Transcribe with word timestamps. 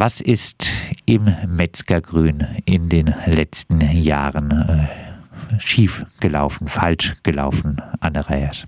Was 0.00 0.22
ist 0.22 0.64
im 1.04 1.26
Metzgergrün 1.46 2.46
in 2.64 2.88
den 2.88 3.14
letzten 3.26 3.82
Jahren 3.82 4.50
äh, 4.50 5.60
schief 5.60 6.06
gelaufen, 6.22 6.68
falsch 6.68 7.22
gelaufen, 7.22 7.82
Anne 8.00 8.26
Reyes? 8.30 8.64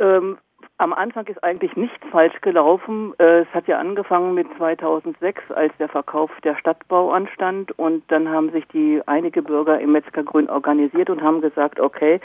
Ähm, 0.00 0.36
am 0.78 0.92
Anfang 0.92 1.28
ist 1.28 1.44
eigentlich 1.44 1.76
nichts 1.76 2.04
falsch 2.10 2.40
gelaufen. 2.40 3.14
Äh, 3.18 3.42
es 3.42 3.48
hat 3.54 3.68
ja 3.68 3.78
angefangen 3.78 4.34
mit 4.34 4.48
2006, 4.56 5.42
als 5.54 5.72
der 5.78 5.88
Verkauf 5.88 6.32
der 6.42 6.56
Stadtbau 6.56 7.12
anstand. 7.12 7.70
Und 7.78 8.02
dann 8.08 8.28
haben 8.28 8.50
sich 8.50 8.66
die 8.72 9.00
einige 9.06 9.42
Bürger 9.42 9.78
im 9.78 9.92
Metzgergrün 9.92 10.50
organisiert 10.50 11.08
und 11.08 11.22
haben 11.22 11.40
gesagt, 11.40 11.78
okay, 11.78 12.20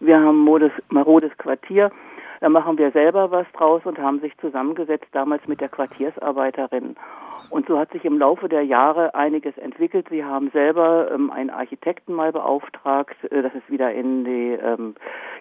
wir 0.00 0.18
haben 0.18 0.38
modes, 0.38 0.72
marodes 0.88 1.30
Quartier, 1.38 1.92
da 2.40 2.48
machen 2.48 2.78
wir 2.78 2.90
selber 2.90 3.30
was 3.30 3.46
draus 3.52 3.82
und 3.84 3.98
haben 3.98 4.20
sich 4.20 4.36
zusammengesetzt 4.38 5.08
damals 5.12 5.46
mit 5.46 5.60
der 5.60 5.68
Quartiersarbeiterin. 5.68 6.96
Und 7.50 7.68
so 7.68 7.78
hat 7.78 7.92
sich 7.92 8.04
im 8.04 8.18
Laufe 8.18 8.48
der 8.48 8.62
Jahre 8.62 9.14
einiges 9.14 9.56
entwickelt. 9.58 10.08
Sie 10.10 10.24
haben 10.24 10.50
selber 10.50 11.10
ähm, 11.12 11.30
einen 11.30 11.50
Architekten 11.50 12.12
mal 12.12 12.32
beauftragt. 12.32 13.16
Äh, 13.30 13.42
das 13.42 13.54
ist 13.54 13.70
wieder 13.70 13.92
in 13.92 14.24
die 14.24 14.58
ähm, 14.60 14.94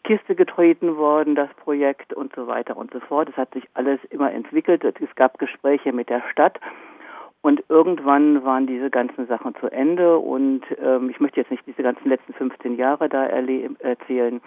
Kiste 0.03 0.35
getreten 0.35 0.97
worden, 0.97 1.35
das 1.35 1.49
Projekt 1.55 2.13
und 2.13 2.35
so 2.35 2.45
weiter 2.45 2.77
und 2.77 2.91
so 2.93 2.99
fort. 2.99 3.29
Es 3.29 3.37
hat 3.37 3.53
sich 3.53 3.63
alles 3.73 3.99
immer 4.09 4.31
entwickelt. 4.31 4.83
Es 4.83 5.15
gab 5.15 5.39
Gespräche 5.39 5.93
mit 5.93 6.09
der 6.09 6.21
Stadt. 6.31 6.59
Und 7.41 7.63
irgendwann 7.67 8.45
waren 8.45 8.67
diese 8.67 8.89
ganzen 8.89 9.27
Sachen 9.27 9.53
zu 9.55 9.67
Ende 9.67 10.17
und 10.17 10.61
ähm, 10.81 11.09
ich 11.09 11.19
möchte 11.19 11.41
jetzt 11.41 11.51
nicht 11.51 11.67
diese 11.67 11.83
ganzen 11.83 12.07
letzten 12.07 12.33
15 12.33 12.77
Jahre 12.77 13.09
da 13.09 13.25
erzählen. 13.25 14.39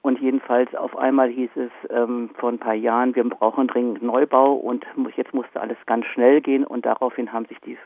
Und 0.00 0.20
jedenfalls 0.20 0.74
auf 0.74 0.96
einmal 0.96 1.28
hieß 1.28 1.50
es 1.56 1.70
ähm, 1.90 2.30
vor 2.38 2.50
ein 2.50 2.58
paar 2.58 2.74
Jahren, 2.74 3.14
wir 3.16 3.28
brauchen 3.28 3.66
dringend 3.66 4.00
Neubau 4.00 4.52
und 4.54 4.86
jetzt 5.16 5.34
musste 5.34 5.60
alles 5.60 5.76
ganz 5.86 6.06
schnell 6.06 6.40
gehen 6.40 6.64
und 6.64 6.86
daraufhin 6.86 7.32
haben 7.32 7.46
sich 7.46 7.58
die, 7.60 7.76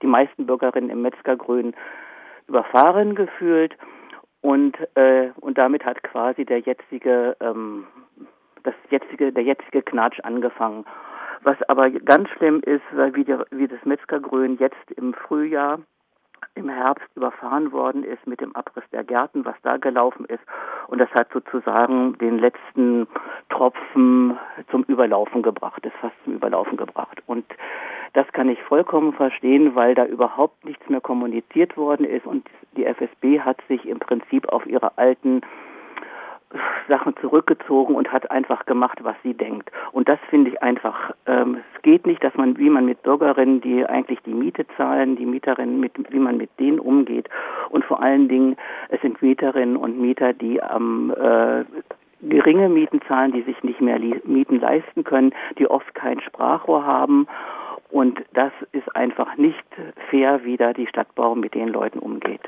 die 0.00 0.06
meisten 0.06 0.46
Bürgerinnen 0.46 0.90
im 0.90 1.02
Metzgergrün 1.02 1.74
überfahren 2.46 3.14
gefühlt 3.14 3.76
und 4.42 4.76
äh, 4.96 5.30
und 5.40 5.58
damit 5.58 5.84
hat 5.84 6.02
quasi 6.02 6.44
der 6.44 6.60
jetzige 6.60 7.36
ähm, 7.40 7.86
das 8.62 8.74
jetzige 8.90 9.32
der 9.32 9.42
jetzige 9.42 9.82
Knatsch 9.82 10.20
angefangen. 10.22 10.84
Was 11.42 11.56
aber 11.68 11.90
ganz 11.90 12.28
schlimm 12.30 12.60
ist, 12.60 12.82
weil 12.92 13.14
wie, 13.14 13.24
der, 13.24 13.46
wie 13.50 13.66
das 13.66 13.82
Metzgergrün 13.84 14.58
jetzt 14.58 14.90
im 14.96 15.14
Frühjahr 15.14 15.80
im 16.54 16.68
Herbst 16.68 17.08
überfahren 17.14 17.72
worden 17.72 18.04
ist 18.04 18.26
mit 18.26 18.40
dem 18.40 18.54
Abriss 18.54 18.84
der 18.92 19.04
Gärten, 19.04 19.44
was 19.44 19.54
da 19.62 19.76
gelaufen 19.76 20.24
ist. 20.26 20.42
Und 20.88 20.98
das 20.98 21.10
hat 21.10 21.28
sozusagen 21.32 22.18
den 22.18 22.38
letzten 22.38 23.06
Tropfen 23.48 24.38
zum 24.70 24.82
Überlaufen 24.84 25.42
gebracht, 25.42 25.84
ist 25.86 25.96
fast 26.00 26.14
zum 26.24 26.34
Überlaufen 26.34 26.76
gebracht. 26.76 27.22
Und 27.26 27.44
das 28.12 28.26
kann 28.32 28.48
ich 28.48 28.60
vollkommen 28.62 29.12
verstehen, 29.12 29.74
weil 29.74 29.94
da 29.94 30.04
überhaupt 30.04 30.64
nichts 30.64 30.88
mehr 30.88 31.00
kommuniziert 31.00 31.76
worden 31.76 32.04
ist 32.04 32.26
und 32.26 32.48
die 32.76 32.84
FSB 32.84 33.40
hat 33.40 33.58
sich 33.68 33.86
im 33.86 33.98
Prinzip 33.98 34.48
auf 34.48 34.66
ihre 34.66 34.98
alten 34.98 35.42
Sachen 36.88 37.16
zurückgezogen 37.20 37.94
und 37.94 38.12
hat 38.12 38.30
einfach 38.30 38.66
gemacht, 38.66 38.98
was 39.02 39.16
sie 39.22 39.34
denkt. 39.34 39.70
Und 39.92 40.08
das 40.08 40.18
finde 40.28 40.50
ich 40.50 40.62
einfach, 40.62 41.12
ähm, 41.26 41.58
es 41.74 41.82
geht 41.82 42.06
nicht, 42.06 42.22
dass 42.24 42.34
man, 42.34 42.58
wie 42.58 42.68
man 42.68 42.86
mit 42.86 43.02
Bürgerinnen, 43.02 43.60
die 43.60 43.86
eigentlich 43.86 44.20
die 44.26 44.34
Miete 44.34 44.66
zahlen, 44.76 45.16
die 45.16 45.26
Mieterinnen, 45.26 45.78
mit, 45.78 45.92
wie 46.10 46.18
man 46.18 46.36
mit 46.36 46.50
denen 46.58 46.80
umgeht. 46.80 47.28
Und 47.70 47.84
vor 47.84 48.02
allen 48.02 48.28
Dingen, 48.28 48.56
es 48.88 49.00
sind 49.00 49.22
Mieterinnen 49.22 49.76
und 49.76 50.00
Mieter, 50.00 50.32
die 50.32 50.62
am 50.62 51.12
äh, 51.12 51.64
geringe 52.22 52.68
Mieten 52.68 53.00
zahlen, 53.06 53.32
die 53.32 53.42
sich 53.42 53.62
nicht 53.62 53.80
mehr 53.80 53.98
Mieten 54.24 54.60
leisten 54.60 55.04
können, 55.04 55.32
die 55.58 55.68
oft 55.68 55.94
kein 55.94 56.20
Sprachrohr 56.20 56.84
haben. 56.84 57.28
Und 57.90 58.20
das 58.34 58.52
ist 58.72 58.94
einfach 58.94 59.36
nicht 59.36 59.64
fair, 60.10 60.44
wie 60.44 60.56
da 60.56 60.72
die 60.72 60.86
Stadtbau 60.86 61.34
mit 61.34 61.54
den 61.54 61.68
Leuten 61.68 61.98
umgeht. 61.98 62.42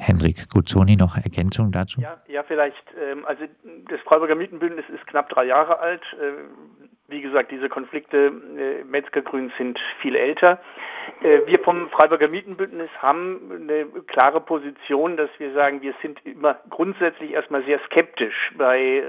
Henrik 0.00 0.48
Guzzoni 0.48 0.96
noch 0.96 1.16
Ergänzung 1.16 1.72
dazu? 1.72 2.00
Ja, 2.00 2.16
ja 2.26 2.42
vielleicht. 2.42 2.84
Ähm, 2.98 3.24
also 3.26 3.44
das 3.88 4.00
Freiburger 4.00 4.34
Mietenbündnis 4.34 4.86
ist 4.88 5.06
knapp 5.06 5.28
drei 5.28 5.44
Jahre 5.44 5.78
alt. 5.78 6.02
Äh, 6.14 6.32
wie 7.08 7.20
gesagt, 7.20 7.50
diese 7.50 7.68
Konflikte 7.68 8.32
äh, 8.56 8.84
Metzgergrün 8.84 9.52
sind 9.58 9.78
viel 10.00 10.16
älter. 10.16 10.58
Äh, 11.22 11.40
wir 11.46 11.58
vom 11.62 11.90
Freiburger 11.90 12.28
Mietenbündnis 12.28 12.90
haben 12.98 13.50
eine 13.52 13.86
klare 14.06 14.40
Position, 14.40 15.16
dass 15.16 15.30
wir 15.38 15.52
sagen, 15.52 15.82
wir 15.82 15.94
sind 16.00 16.24
immer 16.24 16.58
grundsätzlich 16.70 17.32
erstmal 17.32 17.64
sehr 17.64 17.80
skeptisch 17.86 18.52
bei 18.56 18.80
äh, 18.80 19.02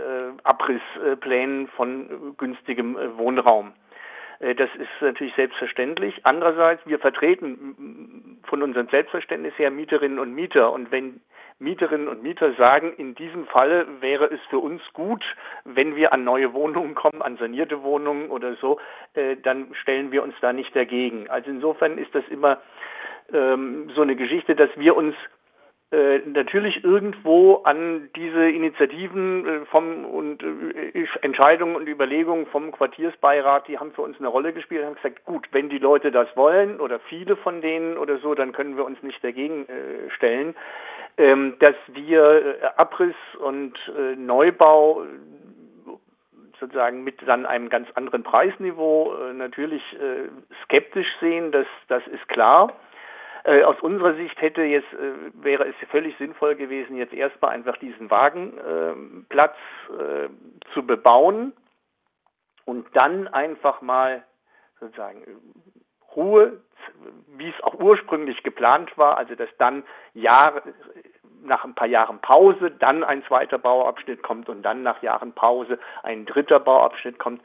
Abrissplänen 0.43 1.67
von 1.69 2.35
günstigem 2.37 2.97
äh, 2.97 3.17
Wohnraum. 3.17 3.73
Äh, 4.41 4.55
das 4.55 4.69
ist 4.75 4.89
natürlich 5.01 5.35
selbstverständlich. 5.35 6.19
Andererseits, 6.23 6.85
wir 6.85 6.99
vertreten 6.99 8.39
von 8.43 8.61
unserem 8.61 8.89
Selbstverständnis 8.89 9.57
her 9.57 9.71
Mieterinnen 9.71 10.19
und 10.19 10.33
Mieter. 10.33 10.73
Und 10.73 10.91
wenn 10.91 11.21
Mieterinnen 11.59 12.07
und 12.07 12.23
Mieter 12.23 12.53
sagen, 12.55 12.93
in 12.97 13.13
diesem 13.15 13.45
Falle 13.45 13.85
wäre 14.01 14.25
es 14.25 14.39
für 14.49 14.57
uns 14.57 14.81
gut, 14.93 15.23
wenn 15.63 15.95
wir 15.95 16.11
an 16.11 16.23
neue 16.23 16.53
Wohnungen 16.53 16.95
kommen, 16.95 17.21
an 17.21 17.37
sanierte 17.37 17.83
Wohnungen 17.83 18.29
oder 18.29 18.55
so, 18.55 18.79
äh, 19.13 19.37
dann 19.37 19.73
stellen 19.75 20.11
wir 20.11 20.23
uns 20.23 20.33
da 20.41 20.53
nicht 20.53 20.75
dagegen. 20.75 21.29
Also 21.29 21.49
insofern 21.49 21.97
ist 21.97 22.13
das 22.15 22.23
immer 22.29 22.59
ähm, 23.31 23.91
so 23.95 24.01
eine 24.01 24.15
Geschichte, 24.15 24.55
dass 24.55 24.69
wir 24.75 24.95
uns 24.97 25.15
äh, 25.91 26.19
natürlich 26.19 26.85
irgendwo 26.85 27.63
an 27.65 28.09
diese 28.15 28.49
Initiativen 28.49 29.45
äh, 29.45 29.65
vom 29.65 30.05
und 30.05 30.41
äh, 30.41 31.05
Entscheidungen 31.21 31.75
und 31.75 31.85
Überlegungen 31.85 32.45
vom 32.45 32.71
Quartiersbeirat, 32.71 33.67
die 33.67 33.77
haben 33.77 33.91
für 33.91 34.01
uns 34.01 34.17
eine 34.17 34.29
Rolle 34.29 34.53
gespielt, 34.53 34.85
haben 34.85 34.95
gesagt, 34.95 35.25
gut, 35.25 35.49
wenn 35.51 35.67
die 35.67 35.79
Leute 35.79 36.09
das 36.09 36.29
wollen 36.37 36.79
oder 36.79 36.99
viele 37.09 37.35
von 37.35 37.59
denen 37.59 37.97
oder 37.97 38.19
so, 38.19 38.35
dann 38.35 38.53
können 38.53 38.77
wir 38.77 38.85
uns 38.85 39.03
nicht 39.03 39.21
dagegen 39.21 39.67
stellen, 40.15 40.55
ähm, 41.17 41.55
dass 41.59 41.75
wir 41.87 42.55
Abriss 42.77 43.15
und 43.39 43.73
Neubau 44.15 45.03
sozusagen 46.57 47.03
mit 47.03 47.15
dann 47.27 47.45
einem 47.45 47.67
ganz 47.67 47.89
anderen 47.95 48.23
Preisniveau 48.23 49.13
natürlich 49.33 49.83
skeptisch 50.63 51.07
sehen, 51.19 51.51
das, 51.51 51.67
das 51.89 52.07
ist 52.07 52.29
klar. 52.29 52.71
Äh, 53.43 53.63
aus 53.63 53.79
unserer 53.81 54.15
Sicht 54.15 54.39
hätte 54.41 54.61
jetzt, 54.63 54.91
äh, 54.93 55.31
wäre 55.33 55.67
es 55.67 55.75
völlig 55.89 56.15
sinnvoll 56.17 56.55
gewesen, 56.55 56.95
jetzt 56.97 57.13
erstmal 57.13 57.51
einfach 57.51 57.77
diesen 57.77 58.09
Wagenplatz 58.09 59.55
äh, 59.89 60.29
zu 60.73 60.85
bebauen 60.85 61.53
und 62.65 62.87
dann 62.95 63.27
einfach 63.27 63.81
mal 63.81 64.23
sozusagen 64.79 65.23
Ruhe, 66.15 66.61
wie 67.37 67.49
es 67.49 67.63
auch 67.63 67.75
ursprünglich 67.75 68.43
geplant 68.43 68.97
war, 68.97 69.17
also 69.17 69.35
dass 69.35 69.49
dann 69.57 69.83
Jahre, 70.13 70.61
nach 71.43 71.63
ein 71.63 71.73
paar 71.73 71.87
Jahren 71.87 72.19
Pause 72.19 72.71
dann 72.71 73.03
ein 73.03 73.23
zweiter 73.23 73.57
Bauabschnitt 73.57 74.21
kommt 74.21 74.49
und 74.49 74.61
dann 74.61 74.83
nach 74.83 75.01
Jahren 75.01 75.33
Pause 75.33 75.79
ein 76.03 76.25
dritter 76.25 76.59
Bauabschnitt 76.59 77.17
kommt. 77.17 77.41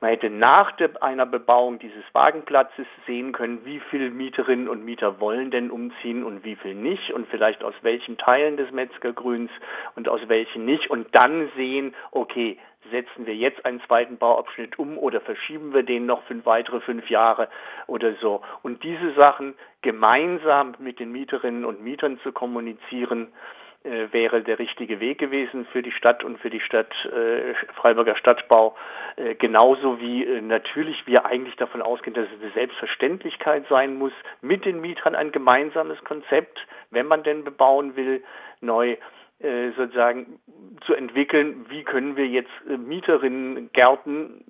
Man 0.00 0.10
hätte 0.10 0.28
nach 0.28 0.72
einer 1.00 1.26
Bebauung 1.26 1.78
dieses 1.78 2.04
Wagenplatzes 2.12 2.86
sehen 3.06 3.32
können, 3.32 3.64
wie 3.64 3.80
viele 3.90 4.10
Mieterinnen 4.10 4.68
und 4.68 4.84
Mieter 4.84 5.20
wollen 5.20 5.50
denn 5.50 5.70
umziehen 5.70 6.22
und 6.22 6.44
wie 6.44 6.56
viel 6.56 6.74
nicht 6.74 7.12
und 7.12 7.28
vielleicht 7.28 7.64
aus 7.64 7.74
welchen 7.82 8.18
Teilen 8.18 8.56
des 8.56 8.70
Metzgergrüns 8.72 9.50
und 9.94 10.08
aus 10.08 10.20
welchen 10.28 10.64
nicht 10.66 10.90
und 10.90 11.08
dann 11.12 11.50
sehen, 11.56 11.94
okay, 12.10 12.58
setzen 12.90 13.26
wir 13.26 13.34
jetzt 13.34 13.64
einen 13.64 13.80
zweiten 13.86 14.18
Bauabschnitt 14.18 14.78
um 14.78 14.98
oder 14.98 15.20
verschieben 15.20 15.72
wir 15.72 15.82
den 15.82 16.06
noch 16.06 16.22
für 16.24 16.44
weitere 16.44 16.80
fünf 16.80 17.08
Jahre 17.10 17.48
oder 17.86 18.14
so. 18.20 18.42
Und 18.62 18.82
diese 18.84 19.12
Sachen 19.14 19.54
gemeinsam 19.82 20.74
mit 20.78 21.00
den 21.00 21.12
Mieterinnen 21.12 21.64
und 21.64 21.82
Mietern 21.82 22.18
zu 22.22 22.32
kommunizieren, 22.32 23.28
wäre 24.12 24.42
der 24.42 24.58
richtige 24.58 25.00
Weg 25.00 25.18
gewesen 25.18 25.66
für 25.72 25.82
die 25.82 25.92
Stadt 25.92 26.24
und 26.24 26.38
für 26.38 26.50
die 26.50 26.60
Stadt 26.60 26.92
äh, 27.06 27.54
Freiburger 27.74 28.16
Stadtbau. 28.16 28.76
Äh, 29.16 29.34
genauso 29.34 30.00
wie 30.00 30.24
äh, 30.24 30.40
natürlich 30.40 31.06
wir 31.06 31.24
eigentlich 31.24 31.56
davon 31.56 31.82
ausgehen, 31.82 32.14
dass 32.14 32.26
es 32.26 32.42
eine 32.42 32.52
Selbstverständlichkeit 32.52 33.64
sein 33.68 33.96
muss, 33.96 34.12
mit 34.42 34.64
den 34.64 34.80
Mietern 34.80 35.14
ein 35.14 35.32
gemeinsames 35.32 36.02
Konzept, 36.04 36.58
wenn 36.90 37.06
man 37.06 37.22
denn 37.22 37.44
bebauen 37.44 37.96
will, 37.96 38.22
neu 38.60 38.96
äh, 39.38 39.70
sozusagen 39.76 40.40
zu 40.84 40.94
entwickeln, 40.94 41.66
wie 41.68 41.84
können 41.84 42.16
wir 42.16 42.26
jetzt 42.26 42.50
äh, 42.68 42.76
Mieterinnengärten 42.76 44.44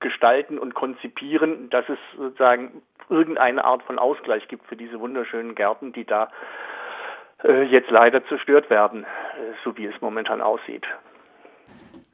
gestalten 0.00 0.58
und 0.58 0.74
konzipieren, 0.74 1.68
dass 1.70 1.88
es 1.88 1.98
sozusagen 2.16 2.82
irgendeine 3.08 3.64
Art 3.64 3.82
von 3.82 3.98
Ausgleich 3.98 4.48
gibt 4.48 4.66
für 4.66 4.76
diese 4.76 5.00
wunderschönen 5.00 5.54
Gärten, 5.54 5.92
die 5.92 6.04
da 6.04 6.30
äh, 7.44 7.62
jetzt 7.64 7.90
leider 7.90 8.24
zerstört 8.26 8.70
werden, 8.70 9.04
äh, 9.04 9.06
so 9.64 9.76
wie 9.76 9.86
es 9.86 9.94
momentan 10.00 10.40
aussieht. 10.40 10.84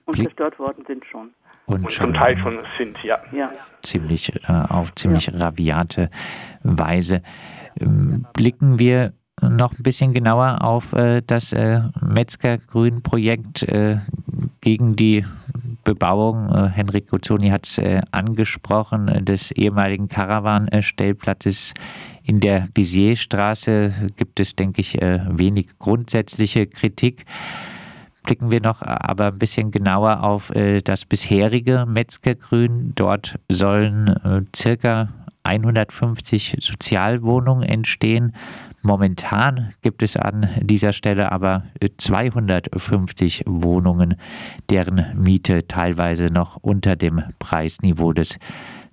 Und 0.05 0.17
zerstört 0.17 0.59
worden 0.59 0.85
sind 0.87 1.05
schon. 1.07 1.35
Und, 1.67 1.83
und 1.85 1.91
zum 1.91 2.15
Teil 2.15 2.39
schon 2.39 2.61
sind, 2.79 2.97
ja. 3.03 3.19
ja. 3.33 3.51
Ziemlich, 3.83 4.33
äh, 4.49 4.53
auf 4.69 4.95
ziemlich 4.95 5.27
ja. 5.27 5.39
rabiate 5.39 6.11
Weise. 6.63 7.23
Ähm, 7.81 8.25
blicken 8.35 8.79
wir 8.79 9.13
noch 9.43 9.73
ein 9.73 9.83
bisschen 9.83 10.15
genauer 10.15 10.59
auf 10.63 10.93
äh, 10.93 11.23
das 11.27 11.53
äh, 11.53 11.81
Metzger-Grün-Projekt 12.01 13.65
äh, 13.65 13.97
gegen 14.61 14.97
die 14.97 15.25
Bebauung, 15.87 16.51
äh, 16.51 16.69
Henrik 16.69 17.09
Guzzoni 17.09 17.51
hat 17.51 17.65
es 17.65 17.79
äh, 17.79 18.01
angesprochen, 18.11 19.09
äh, 19.09 19.23
des 19.23 19.53
ehemaligen 19.53 20.09
Caravan-Stellplatzes 20.09 21.75
in 22.27 22.41
der 22.41 22.69
Bizierstraße 22.75 23.95
gibt 24.17 24.41
es, 24.41 24.57
denke 24.57 24.81
ich, 24.81 24.95
wenig 24.95 25.79
grundsätzliche 25.79 26.67
Kritik. 26.67 27.25
Blicken 28.25 28.51
wir 28.51 28.61
noch 28.61 28.83
aber 28.83 29.29
ein 29.29 29.39
bisschen 29.39 29.71
genauer 29.71 30.25
auf 30.25 30.51
das 30.85 31.05
bisherige 31.05 31.87
Metzgergrün. 31.87 32.93
Dort 32.97 33.39
sollen 33.49 34.47
circa 34.55 35.09
150 35.45 36.57
Sozialwohnungen 36.61 37.63
entstehen. 37.63 38.35
Momentan 38.83 39.73
gibt 39.83 40.03
es 40.03 40.17
an 40.17 40.49
dieser 40.61 40.93
Stelle 40.93 41.31
aber 41.31 41.63
250 41.99 43.45
Wohnungen, 43.47 44.17
deren 44.71 45.07
Miete 45.15 45.69
teilweise 45.69 46.27
noch 46.27 46.57
unter 46.57 46.97
dem 46.97 47.23
Preisniveau 47.39 48.13
des 48.13 48.39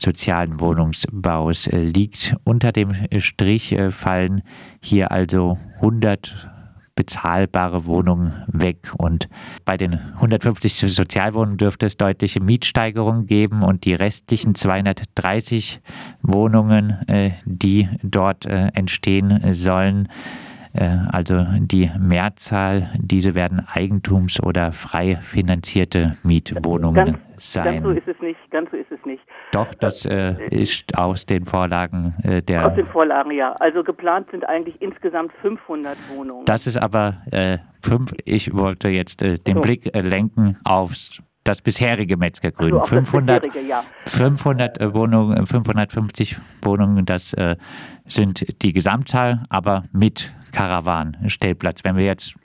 sozialen 0.04 0.60
Wohnungsbaus 0.60 1.68
liegt. 1.72 2.36
Unter 2.44 2.72
dem 2.72 2.94
Strich 3.20 3.76
fallen 3.90 4.44
hier 4.82 5.12
also 5.12 5.58
100 5.76 6.50
bezahlbare 6.96 7.86
Wohnungen 7.86 8.44
weg. 8.48 8.92
Und 8.98 9.28
bei 9.66 9.78
den 9.78 9.94
150 9.94 10.76
Sozialwohnungen 10.94 11.58
dürfte 11.58 11.86
es 11.86 11.98
deutliche 11.98 12.40
Mietsteigerungen 12.40 13.26
geben 13.26 13.64
und 13.64 13.86
die 13.86 13.94
restlichen 13.94 14.56
230 14.56 15.82
Wohnungen, 16.22 16.92
äh, 17.08 17.32
die 17.46 17.90
dort 18.04 18.46
äh, 18.46 18.68
entstehen 18.74 19.54
sollen, 19.54 20.06
äh, 20.06 20.53
also 20.74 21.46
die 21.60 21.92
Mehrzahl, 22.00 22.90
diese 22.98 23.36
werden 23.36 23.62
Eigentums- 23.62 24.42
oder 24.42 24.72
frei 24.72 25.18
finanzierte 25.18 26.18
Mietwohnungen 26.24 27.06
ganz, 27.06 27.20
sein. 27.38 27.84
Ganz 27.84 27.86
so 27.86 27.92
ist 27.92 28.08
es 28.08 28.22
nicht, 28.22 28.40
ganz 28.50 28.72
so 28.72 28.78
ist 28.78 28.92
es 28.92 29.06
nicht. 29.06 29.24
Doch, 29.52 29.74
das 29.76 30.06
äh, 30.06 30.36
ist 30.50 30.98
aus 30.98 31.28
den 31.28 31.46
Vorlagen 31.46 32.16
äh, 32.24 32.42
der. 32.42 32.66
Aus 32.66 32.76
den 32.76 32.88
Vorlagen, 32.88 33.32
ja. 33.32 33.54
Also 33.60 33.84
geplant 33.84 34.28
sind 34.32 34.48
eigentlich 34.50 34.82
insgesamt 34.82 35.32
500 35.42 35.96
Wohnungen. 36.16 36.46
Das 36.46 36.66
ist 36.66 36.78
aber 36.78 37.18
äh, 37.30 37.60
fünf. 37.84 38.14
Ich 38.26 38.56
wollte 38.56 38.90
jetzt 38.90 39.22
äh, 39.22 39.36
den 39.36 39.58
so. 39.58 39.62
Blick 39.62 39.96
äh, 39.96 40.02
lenken 40.02 40.58
aufs 40.64 41.22
das 41.44 41.62
bisherige 41.62 42.18
Metzgergrün. 42.18 42.74
Also 42.74 42.96
500, 42.96 43.46
ja. 43.68 43.84
500 44.06 44.80
äh, 44.80 44.94
Wohnungen, 44.94 45.46
550 45.46 46.38
Wohnungen, 46.62 47.06
das 47.06 47.34
äh, 47.34 47.58
sind 48.06 48.64
die 48.64 48.72
Gesamtzahl, 48.72 49.44
aber 49.50 49.84
mit 49.92 50.32
Karawan-Stellplatz. 50.54 51.84
Wenn 51.84 51.98
wir 51.98 52.06
jetzt 52.06 52.36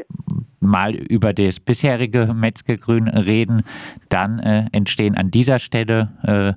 mal 0.61 0.95
über 0.95 1.33
das 1.33 1.61
bisherige 1.61 2.35
Metzgergrün 2.35 3.07
reden, 3.07 3.63
dann 4.09 4.41
äh, 4.41 4.67
entstehen 4.73 5.17
an 5.17 5.31
dieser 5.31 5.61
Stelle 5.61 6.11
äh, 6.25 6.55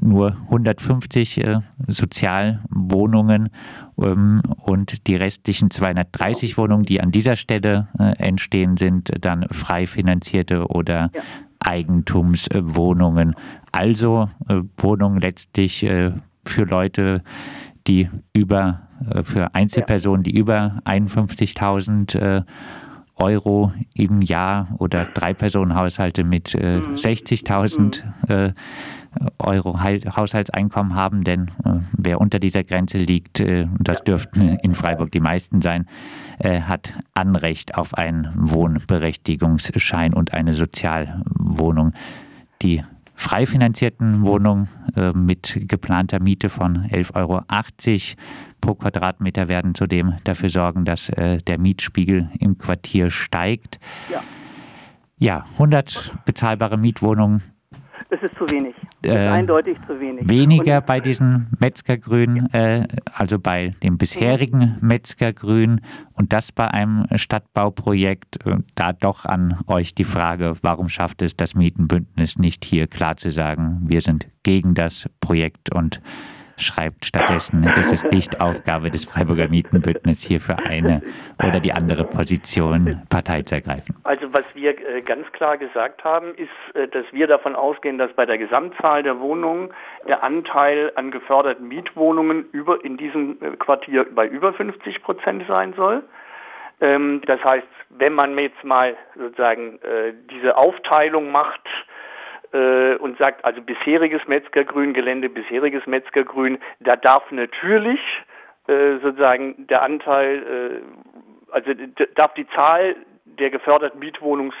nur 0.00 0.36
150 0.44 1.38
äh, 1.38 1.60
Sozialwohnungen 1.88 3.48
ähm, 3.98 4.42
und 4.62 5.06
die 5.06 5.16
restlichen 5.16 5.70
230 5.70 6.58
Wohnungen, 6.58 6.84
die 6.84 7.00
an 7.00 7.10
dieser 7.10 7.36
Stelle 7.36 7.88
äh, 7.98 8.12
entstehen, 8.18 8.76
sind 8.76 9.10
dann 9.20 9.46
frei 9.50 9.86
finanzierte 9.86 10.66
oder 10.68 11.10
ja. 11.14 11.22
Eigentumswohnungen. 11.60 13.34
Also 13.72 14.28
äh, 14.48 14.60
Wohnungen 14.76 15.20
letztlich 15.20 15.82
äh, 15.84 16.12
für 16.44 16.64
Leute, 16.64 17.22
die 17.86 18.08
über, 18.32 18.88
für 19.22 19.54
Einzelpersonen, 19.54 20.22
die 20.22 20.36
über 20.36 20.82
51.000 20.84 22.18
äh, 22.18 22.42
Euro 23.20 23.72
im 23.94 24.22
Jahr 24.22 24.68
oder 24.78 25.04
Drei-Personen-Haushalte 25.04 26.24
mit 26.24 26.54
äh, 26.54 26.80
60.000 26.94 28.02
mhm. 28.02 28.34
äh, 28.34 28.52
Euro 29.38 29.80
Haushaltseinkommen 29.80 30.94
haben, 30.94 31.24
denn 31.24 31.50
äh, 31.64 31.80
wer 31.92 32.20
unter 32.20 32.38
dieser 32.38 32.64
Grenze 32.64 32.98
liegt, 32.98 33.40
äh, 33.40 33.66
und 33.78 33.86
das 33.88 34.02
dürften 34.02 34.56
in 34.62 34.74
Freiburg 34.74 35.10
die 35.10 35.20
meisten 35.20 35.60
sein, 35.60 35.86
äh, 36.38 36.60
hat 36.62 36.94
Anrecht 37.14 37.76
auf 37.76 37.94
einen 37.94 38.30
Wohnberechtigungsschein 38.34 40.14
und 40.14 40.32
eine 40.32 40.54
Sozialwohnung. 40.54 41.92
Die 42.62 42.82
frei 43.14 43.46
finanzierten 43.46 44.22
Wohnungen 44.22 44.68
äh, 44.96 45.12
mit 45.12 45.68
geplanter 45.68 46.20
Miete 46.20 46.48
von 46.48 46.86
11,80 46.86 47.14
Euro 47.16 47.42
pro 48.60 48.74
Quadratmeter 48.74 49.48
werden 49.48 49.74
zudem 49.74 50.14
dafür 50.24 50.48
sorgen, 50.48 50.84
dass 50.84 51.08
äh, 51.10 51.38
der 51.38 51.58
Mietspiegel 51.58 52.30
im 52.38 52.58
Quartier 52.58 53.10
steigt. 53.10 53.78
Ja. 54.10 54.22
Ja, 55.18 55.44
100 55.58 56.12
bezahlbare 56.24 56.78
Mietwohnungen 56.78 57.42
das 58.10 58.22
ist 58.22 58.34
zu 58.36 58.50
wenig. 58.50 58.74
Das 59.02 59.12
ist 59.12 59.18
äh, 59.18 59.28
eindeutig 59.28 59.78
zu 59.86 60.00
wenig. 60.00 60.28
Weniger 60.28 60.78
Und, 60.78 60.86
bei 60.86 61.00
diesen 61.00 61.48
Metzgergrün, 61.60 62.48
ja. 62.52 62.76
äh, 62.76 62.88
also 63.12 63.38
bei 63.38 63.74
dem 63.82 63.98
bisherigen 63.98 64.76
Metzgergrün 64.80 65.80
und 66.14 66.32
das 66.32 66.50
bei 66.50 66.68
einem 66.68 67.06
Stadtbauprojekt. 67.14 68.44
Äh, 68.46 68.56
da 68.74 68.92
doch 68.92 69.26
an 69.26 69.60
euch 69.68 69.94
die 69.94 70.04
Frage, 70.04 70.56
warum 70.62 70.88
schafft 70.88 71.22
es 71.22 71.36
das 71.36 71.54
Mietenbündnis 71.54 72.36
nicht 72.38 72.64
hier 72.64 72.88
klar 72.88 73.16
zu 73.16 73.30
sagen, 73.30 73.82
wir 73.84 74.00
sind 74.00 74.26
gegen 74.42 74.74
das 74.74 75.08
Projekt 75.20 75.72
und 75.72 76.02
schreibt 76.60 77.04
stattdessen, 77.04 77.66
es 77.78 77.92
ist 77.92 78.12
nicht 78.12 78.40
Aufgabe 78.40 78.90
des 78.90 79.04
Freiburger 79.04 79.48
Mietenbündnisses, 79.48 80.26
hier 80.26 80.40
für 80.40 80.58
eine 80.58 81.02
oder 81.38 81.60
die 81.60 81.72
andere 81.72 82.04
Position 82.04 83.02
Partei 83.08 83.42
zu 83.42 83.56
ergreifen. 83.56 83.96
Also 84.04 84.32
was 84.32 84.44
wir 84.54 84.70
äh, 84.70 85.02
ganz 85.02 85.30
klar 85.32 85.56
gesagt 85.56 86.04
haben, 86.04 86.34
ist, 86.34 86.48
äh, 86.74 86.88
dass 86.88 87.04
wir 87.12 87.26
davon 87.26 87.56
ausgehen, 87.56 87.98
dass 87.98 88.12
bei 88.12 88.26
der 88.26 88.38
Gesamtzahl 88.38 89.02
der 89.02 89.18
Wohnungen 89.20 89.70
der 90.06 90.22
Anteil 90.22 90.92
an 90.94 91.10
geförderten 91.10 91.68
Mietwohnungen 91.68 92.48
über, 92.52 92.84
in 92.84 92.96
diesem 92.96 93.38
äh, 93.40 93.56
Quartier 93.56 94.06
bei 94.14 94.26
über 94.26 94.52
50 94.52 95.02
Prozent 95.02 95.44
sein 95.48 95.74
soll. 95.74 96.02
Ähm, 96.80 97.22
das 97.26 97.42
heißt, 97.42 97.66
wenn 97.90 98.14
man 98.14 98.38
jetzt 98.38 98.62
mal 98.62 98.96
sozusagen 99.16 99.80
diese 100.30 100.56
Aufteilung 100.56 101.32
macht, 101.32 101.68
äh, 102.52 102.96
und 102.96 103.18
sagt, 103.18 103.44
also 103.44 103.60
bisheriges 103.62 104.26
Metzgergrün, 104.26 104.94
Gelände 104.94 105.28
bisheriges 105.28 105.86
Metzgergrün, 105.86 106.58
da 106.80 106.96
darf 106.96 107.30
natürlich 107.30 108.00
äh, 108.66 108.98
sozusagen 109.02 109.66
der 109.66 109.82
Anteil, 109.82 110.82
äh, 111.50 111.52
also 111.52 111.72
darf 112.14 112.34
die 112.34 112.46
Zahl 112.48 112.96
der 113.24 113.50
geförderten 113.50 114.00
Mietwohnungs 114.00 114.54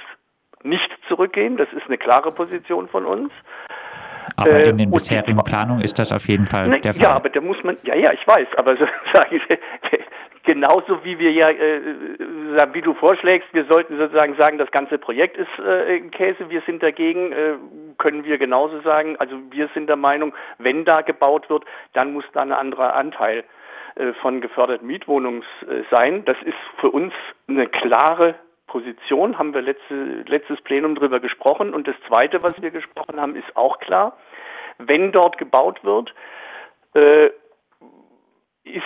nicht 0.62 0.90
zurückgehen. 1.08 1.56
Das 1.56 1.72
ist 1.72 1.86
eine 1.86 1.98
klare 1.98 2.32
Position 2.32 2.88
von 2.88 3.06
uns. 3.06 3.32
Aber 4.40 4.64
in 4.64 4.78
den 4.78 4.90
bisherigen 4.90 5.42
Planungen 5.44 5.82
ist 5.82 5.98
das 5.98 6.12
auf 6.12 6.26
jeden 6.28 6.46
Fall 6.46 6.68
ne, 6.68 6.80
der 6.80 6.94
Fall. 6.94 7.02
Ja, 7.02 7.12
aber 7.12 7.28
da 7.28 7.40
muss 7.40 7.62
man, 7.62 7.76
ja, 7.82 7.94
ja, 7.94 8.12
ich 8.12 8.26
weiß, 8.26 8.48
aber 8.56 8.76
sozusagen, 8.76 9.40
genauso 10.44 11.04
wie 11.04 11.18
wir 11.18 11.32
ja, 11.32 11.50
äh, 11.50 11.80
wie 12.72 12.80
du 12.80 12.94
vorschlägst, 12.94 13.48
wir 13.52 13.64
sollten 13.66 13.98
sozusagen 13.98 14.34
sagen, 14.36 14.58
das 14.58 14.70
ganze 14.70 14.98
Projekt 14.98 15.36
ist 15.36 15.58
äh, 15.58 16.00
Käse, 16.10 16.50
wir 16.50 16.62
sind 16.62 16.82
dagegen, 16.82 17.32
äh, 17.32 17.54
können 17.98 18.24
wir 18.24 18.38
genauso 18.38 18.80
sagen. 18.80 19.16
Also 19.18 19.36
wir 19.50 19.68
sind 19.74 19.88
der 19.88 19.96
Meinung, 19.96 20.32
wenn 20.58 20.84
da 20.84 21.02
gebaut 21.02 21.50
wird, 21.50 21.64
dann 21.92 22.12
muss 22.12 22.24
da 22.32 22.42
ein 22.42 22.52
anderer 22.52 22.94
Anteil 22.94 23.44
äh, 23.96 24.12
von 24.14 24.40
geförderten 24.40 24.86
Mietwohnungen 24.86 25.42
äh, 25.62 25.82
sein. 25.90 26.24
Das 26.24 26.36
ist 26.42 26.56
für 26.80 26.90
uns 26.90 27.12
eine 27.48 27.66
klare 27.66 28.34
Position, 28.66 29.36
haben 29.36 29.52
wir 29.52 29.62
letzte, 29.62 30.24
letztes 30.26 30.60
Plenum 30.62 30.94
drüber 30.94 31.20
gesprochen. 31.20 31.74
Und 31.74 31.88
das 31.88 31.96
Zweite, 32.06 32.42
was 32.42 32.60
wir 32.62 32.70
gesprochen 32.70 33.20
haben, 33.20 33.34
ist 33.34 33.56
auch 33.56 33.78
klar. 33.80 34.16
Wenn 34.78 35.12
dort 35.12 35.38
gebaut 35.38 35.82
wird, 35.84 36.14
äh, 36.94 37.26
ist 38.64 38.84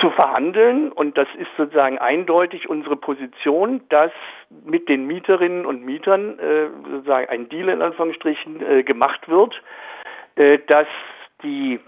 zu 0.00 0.10
verhandeln 0.10 0.92
und 0.92 1.18
das 1.18 1.28
ist 1.38 1.48
sozusagen 1.56 1.98
eindeutig 1.98 2.68
unsere 2.68 2.96
Position, 2.96 3.80
dass 3.88 4.12
mit 4.64 4.88
den 4.88 5.06
Mieterinnen 5.06 5.66
und 5.66 5.84
Mietern 5.84 6.38
äh, 6.38 6.68
sozusagen 6.88 7.28
ein 7.28 7.48
Deal 7.48 7.68
in 7.68 7.82
Anführungsstrichen 7.82 8.64
äh, 8.64 8.82
gemacht 8.84 9.28
wird, 9.28 9.60
äh, 10.36 10.58
dass 10.66 10.86
die 11.42 11.80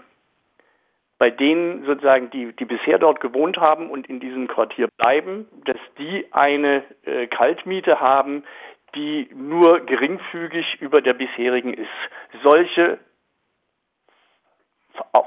bei 1.21 1.29
denen 1.29 1.85
sozusagen, 1.85 2.31
die, 2.31 2.51
die 2.53 2.65
bisher 2.65 2.97
dort 2.97 3.21
gewohnt 3.21 3.57
haben 3.57 3.91
und 3.91 4.09
in 4.09 4.19
diesem 4.19 4.47
Quartier 4.47 4.87
bleiben, 4.97 5.47
dass 5.65 5.77
die 5.99 6.25
eine 6.31 6.83
äh, 7.05 7.27
Kaltmiete 7.27 7.99
haben, 7.99 8.43
die 8.95 9.29
nur 9.33 9.81
geringfügig 9.81 10.77
über 10.81 11.01
der 11.01 11.13
bisherigen 11.13 11.73
ist. 11.73 11.89
Solche 12.43 12.99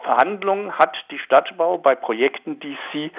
Verhandlungen 0.02 0.78
hat 0.78 0.96
die 1.10 1.18
Stadtbau 1.18 1.78
bei 1.78 1.94
Projekten, 1.94 2.60
die 2.60 2.76
sie 2.92 3.10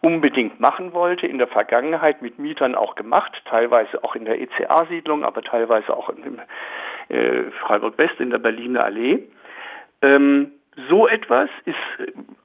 unbedingt 0.00 0.60
machen 0.60 0.92
wollte, 0.94 1.26
in 1.26 1.38
der 1.38 1.46
Vergangenheit 1.46 2.22
mit 2.22 2.38
Mietern 2.38 2.74
auch 2.74 2.94
gemacht, 2.94 3.32
teilweise 3.44 4.02
auch 4.02 4.16
in 4.16 4.24
der 4.24 4.40
ECA-Siedlung, 4.40 5.24
aber 5.24 5.42
teilweise 5.42 5.94
auch 5.94 6.08
in 6.08 6.40
äh, 7.08 7.50
Freiburg 7.60 7.98
West 7.98 8.18
in 8.18 8.30
der 8.30 8.38
Berliner 8.38 8.84
Allee. 8.84 9.28
Ähm, 10.00 10.52
so 10.88 11.08
etwas 11.08 11.50
ist 11.64 11.76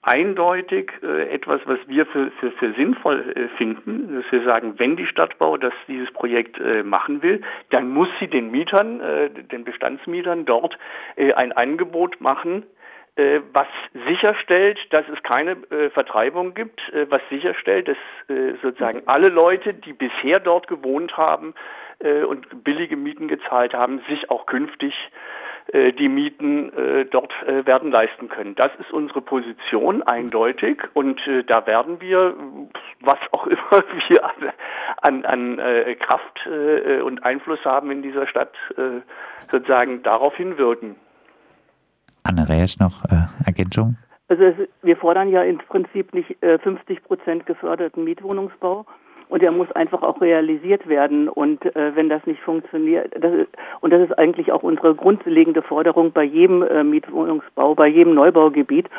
eindeutig 0.01 0.91
äh, 1.03 1.33
etwas, 1.33 1.61
was 1.65 1.79
wir 1.87 2.05
für, 2.05 2.31
für, 2.39 2.51
für 2.51 2.73
sinnvoll 2.73 3.33
äh, 3.35 3.47
finden, 3.57 4.15
dass 4.21 4.31
wir 4.31 4.43
sagen, 4.43 4.75
wenn 4.77 4.95
die 4.95 5.05
Stadtbau 5.05 5.57
das, 5.57 5.73
dieses 5.87 6.11
Projekt 6.11 6.59
äh, 6.59 6.83
machen 6.83 7.21
will, 7.21 7.41
dann 7.71 7.89
muss 7.89 8.07
sie 8.19 8.27
den 8.27 8.51
Mietern, 8.51 9.01
äh, 9.01 9.29
den 9.29 9.63
Bestandsmietern 9.63 10.45
dort 10.45 10.77
äh, 11.15 11.33
ein 11.33 11.51
Angebot 11.51 12.21
machen, 12.21 12.65
äh, 13.15 13.41
was 13.53 13.67
sicherstellt, 14.07 14.77
dass 14.91 15.05
es 15.09 15.21
keine 15.23 15.57
Vertreibung 15.93 16.53
gibt, 16.53 16.81
was 17.09 17.21
sicherstellt, 17.29 17.87
dass 17.87 17.97
sozusagen 18.61 19.03
alle 19.05 19.29
Leute, 19.29 19.73
die 19.73 19.93
bisher 19.93 20.39
dort 20.39 20.67
gewohnt 20.67 21.15
haben 21.15 21.53
und 22.27 22.63
billige 22.63 22.97
Mieten 22.97 23.29
gezahlt 23.29 23.73
haben, 23.73 24.01
sich 24.09 24.29
auch 24.29 24.45
künftig 24.45 24.93
äh, 24.93 25.44
die 25.73 26.09
Mieten 26.09 26.71
äh, 26.73 27.05
dort 27.05 27.33
äh, 27.47 27.65
werden 27.65 27.91
leisten 27.91 28.29
können. 28.29 28.53
Das 28.55 28.71
ist 28.79 28.91
unsere 28.91 29.21
Position 29.21 30.03
eindeutig 30.03 30.83
und 30.93 31.19
da 31.47 31.65
werden 31.65 31.99
wir, 32.01 32.35
was 33.01 33.17
auch 33.31 33.47
immer 33.47 33.83
wir 34.07 34.23
an, 35.01 35.25
an, 35.25 35.59
Kraft 35.99 36.47
und 37.03 37.23
Einfluss 37.23 37.63
haben 37.65 37.89
in 37.91 38.01
dieser 38.01 38.27
Stadt, 38.27 38.53
sozusagen 39.49 40.03
darauf 40.03 40.35
hinwirken. 40.35 40.95
Anne 42.25 42.49
Reyes 42.49 42.79
noch 42.79 43.03
äh, 43.05 43.27
Ergänzung? 43.45 43.97
Also 44.27 44.43
es, 44.43 44.55
wir 44.81 44.97
fordern 44.97 45.29
ja 45.29 45.43
im 45.43 45.59
Prinzip 45.59 46.13
nicht 46.13 46.41
äh, 46.41 46.57
50 46.57 47.03
Prozent 47.03 47.45
geförderten 47.45 48.03
Mietwohnungsbau, 48.03 48.85
und 49.29 49.43
er 49.43 49.51
muss 49.51 49.71
einfach 49.71 50.01
auch 50.01 50.21
realisiert 50.21 50.87
werden. 50.87 51.29
Und 51.29 51.65
äh, 51.75 51.95
wenn 51.95 52.09
das 52.09 52.25
nicht 52.25 52.41
funktioniert, 52.41 53.11
das 53.19 53.33
ist, 53.33 53.49
und 53.81 53.91
das 53.91 54.01
ist 54.01 54.17
eigentlich 54.17 54.51
auch 54.51 54.63
unsere 54.63 54.95
grundlegende 54.95 55.61
Forderung 55.61 56.11
bei 56.11 56.23
jedem 56.23 56.63
äh, 56.63 56.83
Mietwohnungsbau, 56.83 57.75
bei 57.75 57.87
jedem 57.87 58.13
Neubaugebiet. 58.13 58.89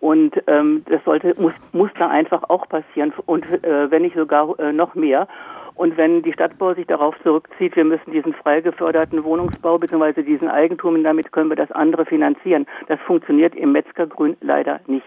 Und 0.00 0.34
ähm, 0.46 0.84
das 0.88 1.02
sollte 1.04 1.34
muss 1.40 1.54
muss 1.72 1.90
da 1.98 2.08
einfach 2.08 2.42
auch 2.48 2.68
passieren 2.68 3.12
und 3.24 3.44
äh, 3.64 3.90
wenn 3.90 4.02
nicht 4.02 4.16
sogar 4.16 4.58
äh, 4.58 4.72
noch 4.72 4.94
mehr. 4.94 5.26
Und 5.76 5.98
wenn 5.98 6.22
die 6.22 6.32
Stadtbau 6.32 6.74
sich 6.74 6.86
darauf 6.86 7.14
zurückzieht, 7.22 7.76
wir 7.76 7.84
müssen 7.84 8.10
diesen 8.10 8.32
frei 8.32 8.62
geförderten 8.62 9.22
Wohnungsbau 9.24 9.78
bzw. 9.78 10.22
diesen 10.22 10.48
Eigentum, 10.48 11.04
damit 11.04 11.32
können 11.32 11.50
wir 11.50 11.56
das 11.56 11.70
andere 11.70 12.06
finanzieren. 12.06 12.66
Das 12.88 12.98
funktioniert 13.06 13.54
im 13.54 13.72
Metzgergrün 13.72 14.36
leider 14.40 14.80
nicht. 14.86 15.04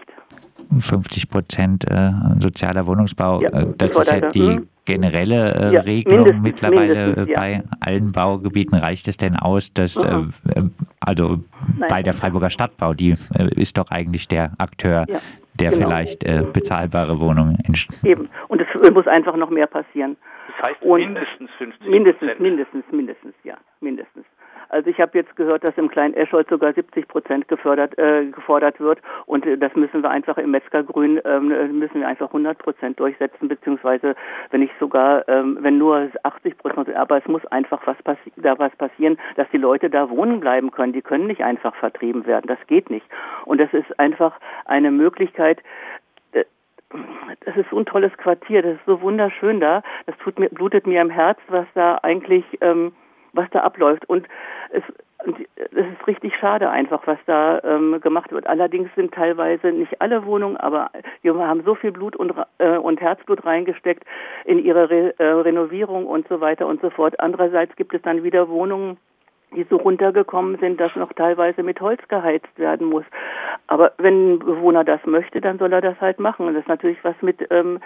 50 0.78 1.28
Prozent 1.28 1.84
äh, 1.90 2.10
sozialer 2.38 2.86
Wohnungsbau, 2.86 3.40
ja, 3.40 3.48
äh, 3.48 3.66
das 3.76 3.96
ist 3.96 4.12
ja 4.12 4.20
die 4.28 4.40
hm? 4.40 4.68
generelle 4.84 5.54
äh, 5.54 5.74
ja, 5.74 5.80
Regelung 5.80 6.24
mindestens, 6.24 6.42
mittlerweile 6.44 7.06
mindestens, 7.06 7.28
ja. 7.28 7.40
bei 7.40 7.62
allen 7.80 8.12
Baugebieten. 8.12 8.78
Reicht 8.78 9.08
es 9.08 9.16
denn 9.16 9.34
aus, 9.34 9.72
dass, 9.72 9.96
äh, 9.96 10.22
also 11.00 11.40
Nein. 11.78 11.88
bei 11.88 12.02
der 12.04 12.12
Freiburger 12.12 12.50
Stadtbau, 12.50 12.94
die 12.94 13.16
äh, 13.34 13.48
ist 13.56 13.76
doch 13.76 13.90
eigentlich 13.90 14.28
der 14.28 14.52
Akteur, 14.58 15.06
der 15.54 15.70
genau. 15.70 15.86
vielleicht 15.86 16.22
äh, 16.22 16.44
bezahlbare 16.52 17.20
Wohnungen 17.20 17.58
entsteht. 17.64 18.04
Eben, 18.04 18.28
und 18.46 18.60
es 18.60 18.92
muss 18.92 19.08
einfach 19.08 19.36
noch 19.36 19.50
mehr 19.50 19.66
passieren. 19.66 20.16
Heißt 20.62 20.82
und 20.82 21.00
mindestens 21.00 21.50
50 21.58 21.88
Mindestens, 21.88 22.38
mindestens, 22.38 22.84
mindestens, 22.90 23.34
ja, 23.44 23.56
mindestens. 23.80 24.26
Also 24.70 24.88
ich 24.88 25.00
habe 25.00 25.18
jetzt 25.18 25.34
gehört, 25.34 25.64
dass 25.64 25.76
im 25.76 25.88
kleinen 25.88 26.14
Escholz 26.14 26.48
sogar 26.48 26.72
70 26.72 27.08
Prozent 27.08 27.48
gefördert, 27.48 27.98
äh, 27.98 28.26
gefordert 28.26 28.78
wird 28.78 29.00
und 29.26 29.44
äh, 29.44 29.58
das 29.58 29.74
müssen 29.74 30.02
wir 30.02 30.10
einfach 30.10 30.38
im 30.38 30.52
Metzgergrün 30.52 31.20
ähm, 31.24 31.50
äh, 31.50 31.66
müssen 31.66 32.00
wir 32.00 32.06
einfach 32.06 32.28
100 32.28 32.56
Prozent 32.58 33.00
durchsetzen, 33.00 33.48
beziehungsweise 33.48 34.14
wenn 34.50 34.60
nicht 34.60 34.72
sogar, 34.78 35.28
ähm, 35.28 35.58
wenn 35.60 35.78
nur 35.78 36.08
80 36.22 36.56
Prozent, 36.58 36.94
aber 36.94 37.18
es 37.18 37.26
muss 37.26 37.44
einfach 37.46 37.84
was 37.86 37.96
da 38.36 38.58
was 38.60 38.74
passieren, 38.76 39.18
dass 39.34 39.48
die 39.50 39.58
Leute 39.58 39.90
da 39.90 40.08
wohnen 40.08 40.38
bleiben 40.38 40.70
können. 40.70 40.92
Die 40.92 41.02
können 41.02 41.26
nicht 41.26 41.42
einfach 41.42 41.74
vertrieben 41.74 42.26
werden, 42.26 42.46
das 42.46 42.64
geht 42.68 42.90
nicht. 42.90 43.06
Und 43.46 43.60
das 43.60 43.72
ist 43.72 43.98
einfach 43.98 44.38
eine 44.66 44.92
Möglichkeit, 44.92 45.60
das 47.44 47.56
ist 47.56 47.70
so 47.70 47.78
ein 47.78 47.86
tolles 47.86 48.16
Quartier, 48.16 48.62
das 48.62 48.74
ist 48.74 48.86
so 48.86 49.00
wunderschön 49.00 49.60
da. 49.60 49.82
Das 50.06 50.16
tut 50.18 50.38
mir, 50.38 50.48
blutet 50.48 50.86
mir 50.86 51.00
im 51.00 51.10
Herz, 51.10 51.38
was 51.48 51.66
da 51.74 51.98
eigentlich 52.02 52.44
ähm, 52.60 52.92
was 53.32 53.48
da 53.50 53.60
abläuft. 53.60 54.08
Und 54.08 54.26
es, 54.70 54.82
es 55.24 55.86
ist 55.86 56.06
richtig 56.06 56.34
schade 56.36 56.70
einfach, 56.70 57.06
was 57.06 57.18
da 57.26 57.60
ähm, 57.62 58.00
gemacht 58.00 58.32
wird. 58.32 58.46
Allerdings 58.46 58.90
sind 58.94 59.12
teilweise 59.12 59.68
nicht 59.72 60.00
alle 60.00 60.24
Wohnungen, 60.24 60.56
aber 60.56 60.90
wir 61.22 61.34
haben 61.34 61.62
so 61.64 61.74
viel 61.74 61.92
Blut 61.92 62.16
und, 62.16 62.32
äh, 62.58 62.76
und 62.76 63.00
Herzblut 63.00 63.44
reingesteckt 63.44 64.04
in 64.44 64.58
ihre 64.58 64.90
Re 64.90 65.14
äh, 65.18 65.24
Renovierung 65.24 66.06
und 66.06 66.26
so 66.28 66.40
weiter 66.40 66.66
und 66.66 66.80
so 66.80 66.90
fort. 66.90 67.20
Andererseits 67.20 67.76
gibt 67.76 67.94
es 67.94 68.02
dann 68.02 68.22
wieder 68.22 68.48
Wohnungen, 68.48 68.96
die 69.54 69.66
so 69.68 69.76
runtergekommen 69.76 70.58
sind, 70.58 70.80
dass 70.80 70.94
noch 70.96 71.12
teilweise 71.12 71.62
mit 71.62 71.80
Holz 71.80 72.00
geheizt 72.08 72.58
werden 72.58 72.86
muss. 72.86 73.04
Aber 73.66 73.92
wenn 73.98 74.34
ein 74.34 74.38
Bewohner 74.38 74.84
das 74.84 75.04
möchte, 75.06 75.40
dann 75.40 75.58
soll 75.58 75.72
er 75.72 75.80
das 75.80 76.00
halt 76.00 76.20
machen. 76.20 76.46
Und 76.46 76.54
das 76.54 76.62
ist 76.62 76.68
natürlich 76.68 77.02
was 77.02 77.16
mit 77.20 77.46
ähm, 77.50 77.80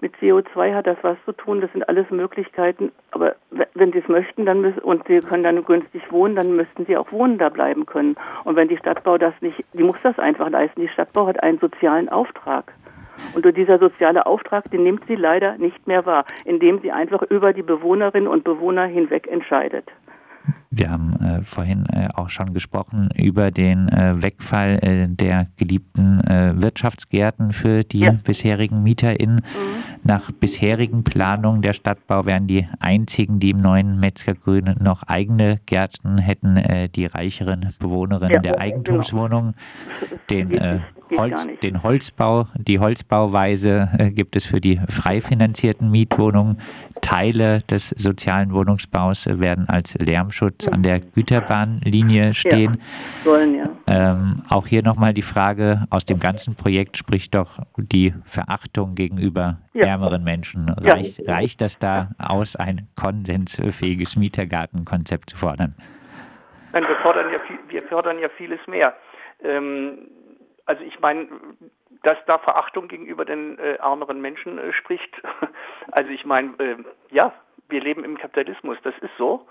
mit 0.00 0.14
CO2 0.16 0.74
hat 0.74 0.86
das 0.86 0.98
was 1.02 1.16
zu 1.24 1.32
tun. 1.32 1.60
Das 1.60 1.72
sind 1.72 1.88
alles 1.88 2.10
Möglichkeiten. 2.10 2.92
Aber 3.12 3.34
wenn 3.74 3.92
sie 3.92 3.98
es 3.98 4.08
möchten, 4.08 4.44
dann 4.46 4.60
müssen, 4.60 4.80
und 4.80 5.06
sie 5.06 5.20
können 5.20 5.44
dann 5.44 5.64
günstig 5.64 6.02
wohnen, 6.10 6.36
dann 6.36 6.54
müssten 6.56 6.86
sie 6.86 6.96
auch 6.96 7.10
wohnen 7.12 7.38
da 7.38 7.48
bleiben 7.48 7.86
können. 7.86 8.16
Und 8.44 8.56
wenn 8.56 8.68
die 8.68 8.76
Stadtbau 8.76 9.18
das 9.18 9.34
nicht, 9.40 9.64
die 9.72 9.82
muss 9.82 9.96
das 10.02 10.18
einfach 10.18 10.50
leisten. 10.50 10.80
Die 10.80 10.88
Stadtbau 10.88 11.26
hat 11.26 11.42
einen 11.42 11.58
sozialen 11.58 12.08
Auftrag. 12.08 12.72
Und 13.34 13.44
dieser 13.56 13.78
soziale 13.78 14.26
Auftrag, 14.26 14.70
den 14.70 14.82
nimmt 14.82 15.06
sie 15.06 15.14
leider 15.14 15.56
nicht 15.56 15.86
mehr 15.86 16.04
wahr, 16.04 16.26
indem 16.44 16.80
sie 16.80 16.92
einfach 16.92 17.22
über 17.22 17.54
die 17.54 17.62
Bewohnerinnen 17.62 18.28
und 18.28 18.44
Bewohner 18.44 18.84
hinweg 18.84 19.26
entscheidet. 19.26 19.90
Wir 20.76 20.90
haben 20.90 21.16
äh, 21.22 21.40
vorhin 21.40 21.86
äh, 21.86 22.08
auch 22.14 22.28
schon 22.28 22.52
gesprochen 22.52 23.08
über 23.16 23.50
den 23.50 23.88
äh, 23.88 24.22
Wegfall 24.22 24.78
äh, 24.82 25.08
der 25.08 25.46
geliebten 25.56 26.20
äh, 26.20 26.52
Wirtschaftsgärten 26.60 27.52
für 27.52 27.82
die 27.82 28.00
ja. 28.00 28.10
bisherigen 28.10 28.82
MieterInnen. 28.82 29.36
Mhm. 29.36 29.95
Nach 30.06 30.30
bisherigen 30.30 31.02
Planungen 31.02 31.62
der 31.62 31.72
Stadtbau 31.72 32.26
wären 32.26 32.46
die 32.46 32.68
einzigen, 32.78 33.40
die 33.40 33.50
im 33.50 33.60
neuen 33.60 33.98
Metzgergrün 33.98 34.76
noch 34.80 35.02
eigene 35.02 35.60
Gärten 35.66 36.18
hätten, 36.18 36.56
äh, 36.56 36.88
die 36.88 37.06
reicheren 37.06 37.74
Bewohnerinnen 37.80 38.34
ja, 38.34 38.40
der 38.40 38.52
genau. 38.52 38.64
Eigentumswohnungen. 38.64 39.54
Den 40.30 40.82
Holz, 41.16 41.46
den 41.62 41.82
Holzbau, 41.82 42.46
die 42.56 42.78
Holzbauweise 42.78 43.88
äh, 43.98 44.10
gibt 44.10 44.36
es 44.36 44.44
für 44.44 44.60
die 44.60 44.80
frei 44.88 45.20
finanzierten 45.20 45.90
Mietwohnungen. 45.90 46.58
Teile 47.00 47.60
des 47.62 47.90
sozialen 47.90 48.52
Wohnungsbaus 48.52 49.26
werden 49.26 49.68
als 49.68 49.94
Lärmschutz 49.94 50.66
an 50.66 50.82
der 50.82 51.00
Güterbahnlinie 51.00 52.34
stehen. 52.34 52.78
Ja, 52.78 53.24
sollen, 53.24 53.54
ja. 53.54 53.68
Ähm, 53.86 54.42
auch 54.48 54.66
hier 54.66 54.82
nochmal 54.82 55.14
die 55.14 55.22
Frage, 55.22 55.86
aus 55.90 56.04
dem 56.04 56.18
ganzen 56.18 56.54
Projekt 56.54 56.96
spricht 56.96 57.34
doch 57.34 57.60
die 57.76 58.14
Verachtung 58.24 58.94
gegenüber 58.94 59.58
ja. 59.74 59.86
Ärmeren 59.96 60.24
Menschen. 60.24 60.68
Reicht, 60.68 61.18
ja. 61.18 61.34
reicht 61.34 61.60
das 61.60 61.78
da 61.78 62.10
aus, 62.18 62.56
ein 62.56 62.88
konsensfähiges 63.00 64.16
Mietergartenkonzept 64.16 65.30
zu 65.30 65.36
fordern? 65.36 65.74
Nein, 66.72 66.86
wir 66.86 66.96
fordern 66.96 67.32
ja, 67.32 67.38
viel, 67.40 67.58
wir 67.68 67.82
fordern 67.84 68.18
ja 68.18 68.28
vieles 68.28 68.60
mehr. 68.66 68.94
Ähm, 69.42 70.08
also 70.66 70.82
ich 70.82 71.00
meine, 71.00 71.28
dass 72.02 72.18
da 72.26 72.38
Verachtung 72.38 72.88
gegenüber 72.88 73.24
den 73.24 73.58
äh, 73.58 73.74
ärmeren 73.76 74.20
Menschen 74.20 74.58
äh, 74.58 74.72
spricht. 74.72 75.10
Also 75.92 76.10
ich 76.10 76.26
meine, 76.26 76.50
äh, 76.58 76.76
ja, 77.10 77.32
wir 77.68 77.80
leben 77.80 78.04
im 78.04 78.18
Kapitalismus, 78.18 78.76
das 78.82 78.94
ist 79.00 79.16
so. 79.16 79.46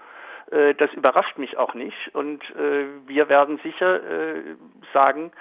Äh, 0.52 0.76
das 0.76 0.92
überrascht 0.94 1.38
mich 1.38 1.58
auch 1.58 1.74
nicht. 1.74 2.14
Und 2.14 2.44
äh, 2.52 2.86
wir 3.08 3.30
werden 3.30 3.60
sicher 3.64 4.04
äh, 4.04 4.44
sagen, 4.94 5.32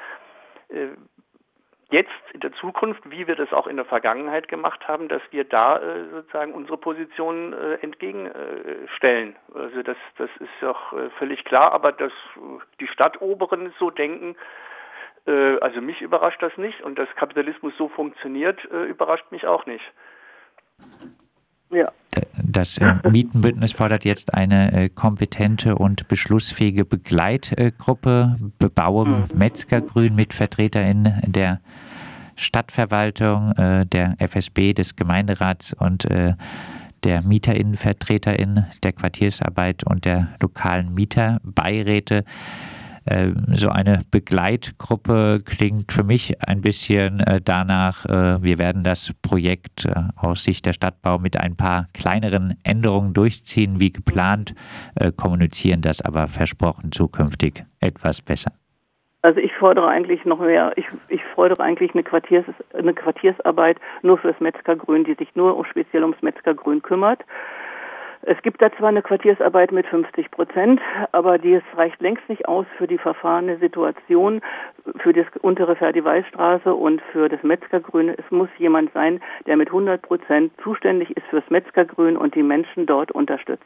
jetzt 1.91 2.11
in 2.33 2.41
der 2.41 2.53
Zukunft, 2.55 3.09
wie 3.11 3.27
wir 3.27 3.37
das 3.37 3.53
auch 3.53 3.67
in 3.67 3.77
der 3.77 3.85
Vergangenheit 3.85 4.49
gemacht 4.49 4.87
haben, 4.89 5.09
dass 5.09 5.23
wir 5.31 5.45
da 5.45 5.79
äh, 5.79 6.09
sozusagen 6.11 6.53
unsere 6.53 6.79
Position 6.79 7.53
äh, 7.53 7.75
entgegenstellen. 7.75 9.37
also 9.55 9.83
das, 9.83 9.97
das 10.17 10.31
ist 10.41 10.51
doch 10.61 10.93
äh, 10.93 11.11
völlig 11.19 11.45
klar, 11.45 11.73
aber 11.73 11.93
dass 11.93 12.13
die 12.81 12.89
Stadtoberen 12.89 13.73
so 13.79 13.91
denken, 13.91 14.37
äh, 15.27 15.59
also 15.59 15.81
mich 15.81 16.01
überrascht 16.01 16.43
das 16.43 16.57
nicht 16.57 16.83
und 16.83 16.99
dass 16.99 17.09
Kapitalismus 17.17 17.75
so 17.77 17.89
funktioniert, 17.89 18.59
äh, 18.71 18.85
überrascht 18.85 19.31
mich 19.31 19.47
auch 19.47 19.67
nicht. 19.67 19.85
Ja. 21.71 21.87
Das 22.41 22.79
äh, 22.79 22.95
Mietenbündnis 23.11 23.73
fordert 23.73 24.05
jetzt 24.05 24.35
eine 24.35 24.89
kompetente 24.91 25.77
und 25.77 26.07
beschlussfähige 26.07 26.85
Begleitgruppe, 26.85 28.37
Bebauung 28.59 29.23
mhm. 29.23 29.27
Metzgergrün 29.35 30.15
mit 30.15 30.33
VertreterInnen 30.33 31.23
der 31.27 31.61
Stadtverwaltung, 32.37 33.53
der 33.57 34.17
FSB, 34.19 34.73
des 34.73 34.97
Gemeinderats 34.97 35.73
und 35.73 36.05
der 37.05 37.23
MieterInnenvertreterInnen, 37.23 38.67
der 38.83 38.93
Quartiersarbeit 38.93 39.85
und 39.85 40.05
der 40.05 40.29
lokalen 40.41 40.95
Mieterbeiräte. 40.95 42.25
Äh, 43.07 43.33
so 43.53 43.69
eine 43.69 44.01
Begleitgruppe 44.11 45.43
klingt 45.45 45.93
für 45.93 46.05
mich 46.05 46.37
ein 46.47 46.63
bisschen 46.63 47.21
äh, 47.21 47.41
danach, 47.45 48.07
äh, 48.07 48.43
wir 48.43 48.59
werden 48.59 48.83
das 48.83 49.13
Projekt 49.23 49.87
aus 50.17 50.45
Sicht 50.45 50.67
der 50.67 50.73
Stadtbau 50.73 51.19
mit 51.19 51.39
ein 51.39 51.57
paar 51.57 51.89
kleineren 51.93 52.57
Änderungen 52.65 53.13
durchziehen, 53.13 53.81
wie 53.81 53.93
geplant, 53.93 54.55
kommunizieren 55.17 55.81
das 55.81 56.01
aber 56.01 56.27
versprochen 56.27 56.93
zukünftig 56.93 57.65
etwas 57.81 58.21
besser. 58.21 58.53
Also 59.23 59.41
ich 59.41 59.55
fordere 59.55 59.89
eigentlich 59.89 60.25
noch 60.25 60.39
mehr, 60.41 60.73
ich, 60.77 60.87
ich 61.09 61.23
fordere 61.35 61.63
eigentlich 61.63 61.95
eine, 61.95 62.03
Quartiers, 62.03 62.45
eine 62.75 62.93
Quartiersarbeit 62.93 63.79
nur 64.03 64.19
fürs 64.19 64.39
Metzgergrün, 64.41 65.05
die 65.05 65.15
sich 65.15 65.35
nur 65.35 65.65
speziell 65.67 66.03
ums 66.03 66.21
Metzgergrün 66.23 66.83
kümmert. 66.83 67.25
Es 68.27 68.41
gibt 68.41 68.63
da 68.63 68.73
zwar 68.73 68.89
eine 68.89 69.03
Quartiersarbeit 69.03 69.71
mit 69.71 69.87
50 69.87 70.31
Prozent, 70.31 70.81
aber 71.13 71.37
die 71.37 71.61
reicht 71.77 72.01
längst 72.01 72.27
nicht 72.31 72.49
aus 72.49 72.65
für 72.79 72.87
die 72.87 72.97
verfahrene 72.97 73.59
Situation, 73.59 74.41
für 74.99 75.13
das 75.13 75.27
untere 75.43 75.77
Ferdi-Weiß-Straße 75.77 76.73
und 76.73 77.03
für 77.13 77.29
das 77.29 77.43
Metzgergrün. 77.43 78.09
Es 78.09 78.31
muss 78.31 78.49
jemand 78.57 78.93
sein, 78.95 79.21
der 79.47 79.59
mit 79.59 79.69
100 79.69 80.01
Prozent 80.01 80.53
zuständig 80.63 81.15
ist 81.15 81.27
fürs 81.29 81.49
Metzgergrün 81.51 82.17
und 82.17 82.35
die 82.35 82.43
Menschen 82.43 82.87
dort 82.87 83.13
unterstützt. 83.13 83.65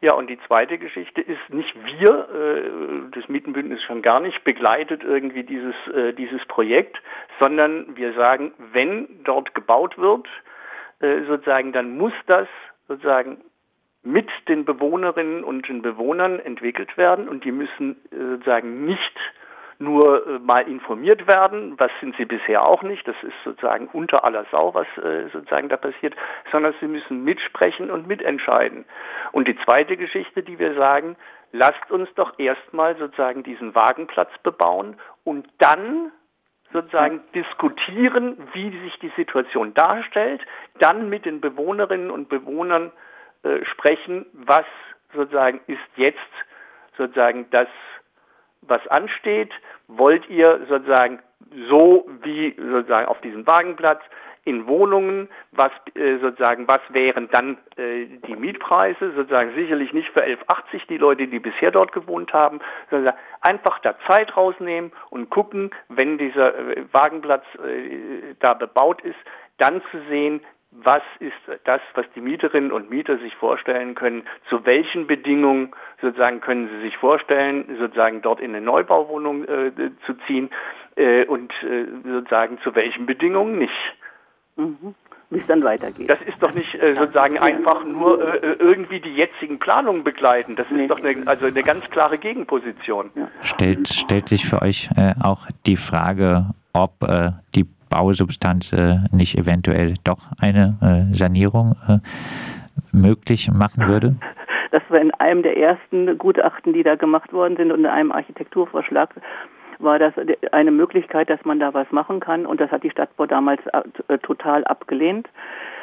Ja, 0.00 0.14
und 0.14 0.30
die 0.30 0.38
zweite 0.46 0.78
Geschichte 0.78 1.20
ist 1.20 1.50
nicht 1.50 1.74
wir, 1.84 2.28
äh, 2.28 3.10
das 3.12 3.28
Mietenbündnis 3.28 3.82
schon 3.82 4.02
gar 4.02 4.20
nicht, 4.20 4.44
begleitet 4.44 5.02
irgendwie 5.02 5.42
dieses, 5.42 5.74
äh, 5.94 6.12
dieses 6.12 6.44
Projekt, 6.46 7.00
sondern 7.40 7.96
wir 7.96 8.12
sagen, 8.12 8.52
wenn 8.72 9.08
dort 9.24 9.54
gebaut 9.54 9.98
wird, 9.98 10.28
äh, 11.00 11.22
sozusagen, 11.26 11.72
dann 11.72 11.96
muss 11.96 12.12
das 12.26 12.46
sozusagen 12.88 13.38
mit 14.02 14.28
den 14.48 14.64
Bewohnerinnen 14.64 15.44
und 15.44 15.68
den 15.68 15.82
Bewohnern 15.82 16.40
entwickelt 16.40 16.96
werden 16.96 17.28
und 17.28 17.44
die 17.44 17.52
müssen 17.52 17.96
äh, 18.10 18.16
sozusagen 18.16 18.84
nicht 18.84 19.18
nur 19.78 20.26
äh, 20.26 20.38
mal 20.38 20.66
informiert 20.68 21.26
werden, 21.26 21.78
was 21.78 21.90
sind 22.00 22.16
sie 22.16 22.24
bisher 22.24 22.64
auch 22.64 22.82
nicht, 22.82 23.06
das 23.06 23.16
ist 23.22 23.34
sozusagen 23.44 23.88
unter 23.92 24.24
aller 24.24 24.46
Sau, 24.50 24.74
was 24.74 24.86
äh, 24.98 25.28
sozusagen 25.32 25.68
da 25.68 25.76
passiert, 25.76 26.14
sondern 26.50 26.74
sie 26.80 26.86
müssen 26.86 27.24
mitsprechen 27.24 27.90
und 27.90 28.06
mitentscheiden. 28.06 28.84
Und 29.32 29.48
die 29.48 29.56
zweite 29.64 29.96
Geschichte, 29.96 30.42
die 30.42 30.58
wir 30.58 30.74
sagen, 30.74 31.16
lasst 31.52 31.90
uns 31.90 32.08
doch 32.14 32.38
erstmal 32.38 32.96
sozusagen 32.96 33.42
diesen 33.42 33.74
Wagenplatz 33.74 34.30
bebauen 34.42 34.96
und 35.24 35.46
dann 35.58 36.12
sozusagen 36.72 37.20
diskutieren, 37.34 38.36
wie 38.52 38.70
sich 38.80 38.98
die 39.00 39.12
Situation 39.16 39.74
darstellt, 39.74 40.40
dann 40.78 41.08
mit 41.08 41.24
den 41.24 41.40
Bewohnerinnen 41.40 42.10
und 42.10 42.28
Bewohnern 42.28 42.92
äh, 43.42 43.64
sprechen, 43.64 44.26
was 44.32 44.64
sozusagen 45.14 45.60
ist 45.66 45.80
jetzt 45.96 46.18
sozusagen 46.96 47.46
das, 47.50 47.68
was 48.62 48.86
ansteht. 48.88 49.52
Wollt 49.88 50.28
ihr 50.28 50.64
sozusagen 50.68 51.20
so 51.68 52.08
wie 52.22 52.54
sozusagen 52.56 53.06
auf 53.06 53.20
diesem 53.20 53.46
Wagenplatz 53.46 54.00
in 54.44 54.66
Wohnungen, 54.66 55.28
was 55.52 55.70
äh, 55.94 56.18
sozusagen, 56.18 56.66
was 56.66 56.80
wären 56.90 57.28
dann 57.30 57.58
äh, 57.76 58.06
die 58.26 58.34
Mietpreise, 58.34 59.12
sozusagen 59.14 59.54
sicherlich 59.54 59.92
nicht 59.92 60.08
für 60.10 60.24
11,80 60.24 60.86
die 60.88 60.98
Leute, 60.98 61.28
die 61.28 61.38
bisher 61.38 61.70
dort 61.70 61.92
gewohnt 61.92 62.32
haben, 62.32 62.60
sondern 62.90 63.14
einfach 63.40 63.78
da 63.80 63.94
Zeit 64.06 64.36
rausnehmen 64.36 64.92
und 65.10 65.30
gucken, 65.30 65.70
wenn 65.88 66.18
dieser 66.18 66.56
äh, 66.56 66.84
Wagenplatz 66.92 67.44
äh, 67.64 68.34
da 68.40 68.54
bebaut 68.54 69.00
ist, 69.02 69.18
dann 69.58 69.80
zu 69.90 70.00
sehen, 70.08 70.40
was 70.72 71.02
ist 71.20 71.32
das, 71.64 71.82
was 71.94 72.06
die 72.14 72.22
Mieterinnen 72.22 72.72
und 72.72 72.90
Mieter 72.90 73.18
sich 73.18 73.34
vorstellen 73.36 73.94
können, 73.94 74.22
zu 74.48 74.64
welchen 74.64 75.06
Bedingungen 75.06 75.72
sozusagen 76.00 76.40
können 76.40 76.68
sie 76.68 76.80
sich 76.80 76.96
vorstellen, 76.96 77.76
sozusagen 77.78 78.22
dort 78.22 78.40
in 78.40 78.54
eine 78.54 78.64
Neubauwohnung 78.64 79.44
äh, 79.44 79.72
zu 80.06 80.14
ziehen 80.26 80.50
äh, 80.96 81.26
und 81.26 81.52
äh, 81.62 81.84
sozusagen 82.04 82.58
zu 82.60 82.74
welchen 82.74 83.04
Bedingungen 83.04 83.58
nicht. 83.58 83.94
Mhm. 84.56 84.94
Wie 85.30 85.38
es 85.38 85.46
dann 85.46 85.62
weitergeht. 85.62 86.10
Das 86.10 86.20
ist 86.26 86.42
doch 86.42 86.52
nicht 86.52 86.74
äh, 86.74 86.94
sozusagen 86.94 87.36
ja. 87.36 87.42
einfach 87.42 87.84
nur 87.84 88.22
äh, 88.22 88.36
äh, 88.36 88.56
irgendwie 88.58 89.00
die 89.00 89.14
jetzigen 89.14 89.58
Planungen 89.58 90.04
begleiten. 90.04 90.56
Das 90.56 90.66
nee. 90.70 90.82
ist 90.82 90.90
doch 90.90 90.98
eine, 90.98 91.26
also 91.26 91.46
eine 91.46 91.62
ganz 91.62 91.84
klare 91.86 92.18
Gegenposition. 92.18 93.10
Ja. 93.14 93.28
Stellt, 93.40 93.88
stellt 93.88 94.28
sich 94.28 94.46
für 94.46 94.60
euch 94.60 94.90
äh, 94.94 95.14
auch 95.22 95.46
die 95.64 95.76
Frage, 95.76 96.50
ob 96.74 97.02
äh, 97.02 97.30
die 97.54 97.64
Bausubstanz 97.88 98.74
äh, 98.74 98.98
nicht 99.10 99.38
eventuell 99.38 99.94
doch 100.04 100.18
eine 100.40 101.08
Sanierung 101.12 101.76
möglich 102.92 103.50
machen 103.50 103.86
würde? 103.86 104.16
Das 104.72 104.82
war 104.88 105.02
in 105.02 105.10
einem 105.12 105.42
der 105.42 105.58
ersten 105.58 106.16
Gutachten, 106.16 106.72
die 106.72 106.82
da 106.82 106.94
gemacht 106.94 107.34
worden 107.34 107.58
sind 107.58 107.72
und 107.72 107.80
in 107.80 107.86
einem 107.86 108.10
Architekturvorschlag 108.10 109.10
war 109.82 109.98
das 109.98 110.14
eine 110.52 110.70
Möglichkeit, 110.70 111.30
dass 111.30 111.44
man 111.44 111.60
da 111.60 111.74
was 111.74 111.90
machen 111.90 112.20
kann 112.20 112.46
und 112.46 112.60
das 112.60 112.70
hat 112.70 112.82
die 112.82 112.90
Stadtbau 112.90 113.26
damals 113.26 113.60
äh, 114.08 114.18
total 114.18 114.64
abgelehnt. 114.64 115.28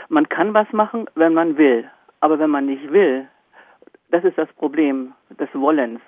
Man 0.09 0.27
kann 0.29 0.53
was 0.53 0.71
machen, 0.73 1.05
wenn 1.15 1.33
man 1.33 1.57
will, 1.57 1.89
aber 2.19 2.39
wenn 2.39 2.49
man 2.49 2.65
nicht 2.65 2.91
will, 2.91 3.27
das 4.11 4.23
ist 4.23 4.37
das 4.37 4.51
Problem 4.53 5.13
des 5.39 5.49
Wollens. 5.53 6.01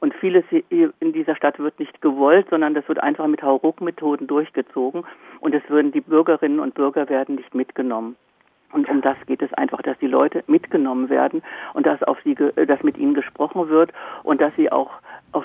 Und 0.00 0.14
vieles 0.14 0.44
in 0.50 1.12
dieser 1.12 1.36
Stadt 1.36 1.60
wird 1.60 1.78
nicht 1.78 2.00
gewollt, 2.02 2.48
sondern 2.50 2.74
das 2.74 2.88
wird 2.88 3.00
einfach 3.00 3.28
mit 3.28 3.40
Hauruck-Methoden 3.40 4.26
durchgezogen 4.26 5.04
und 5.38 5.54
es 5.54 5.62
würden 5.68 5.92
die 5.92 6.00
Bürgerinnen 6.00 6.58
und 6.58 6.74
Bürger 6.74 7.08
werden 7.08 7.36
nicht 7.36 7.54
mitgenommen. 7.54 8.16
Und 8.72 8.88
um 8.88 9.00
das 9.00 9.16
geht 9.26 9.42
es 9.42 9.52
einfach, 9.52 9.82
dass 9.82 9.98
die 9.98 10.08
Leute 10.08 10.42
mitgenommen 10.46 11.08
werden 11.08 11.42
und 11.74 11.86
dass 11.86 12.02
auf 12.02 12.18
sie, 12.24 12.34
dass 12.34 12.82
mit 12.82 12.98
ihnen 12.98 13.14
gesprochen 13.14 13.68
wird 13.68 13.92
und 14.24 14.40
dass 14.40 14.52
sie 14.56 14.72
auch 14.72 14.90
auf 15.32 15.44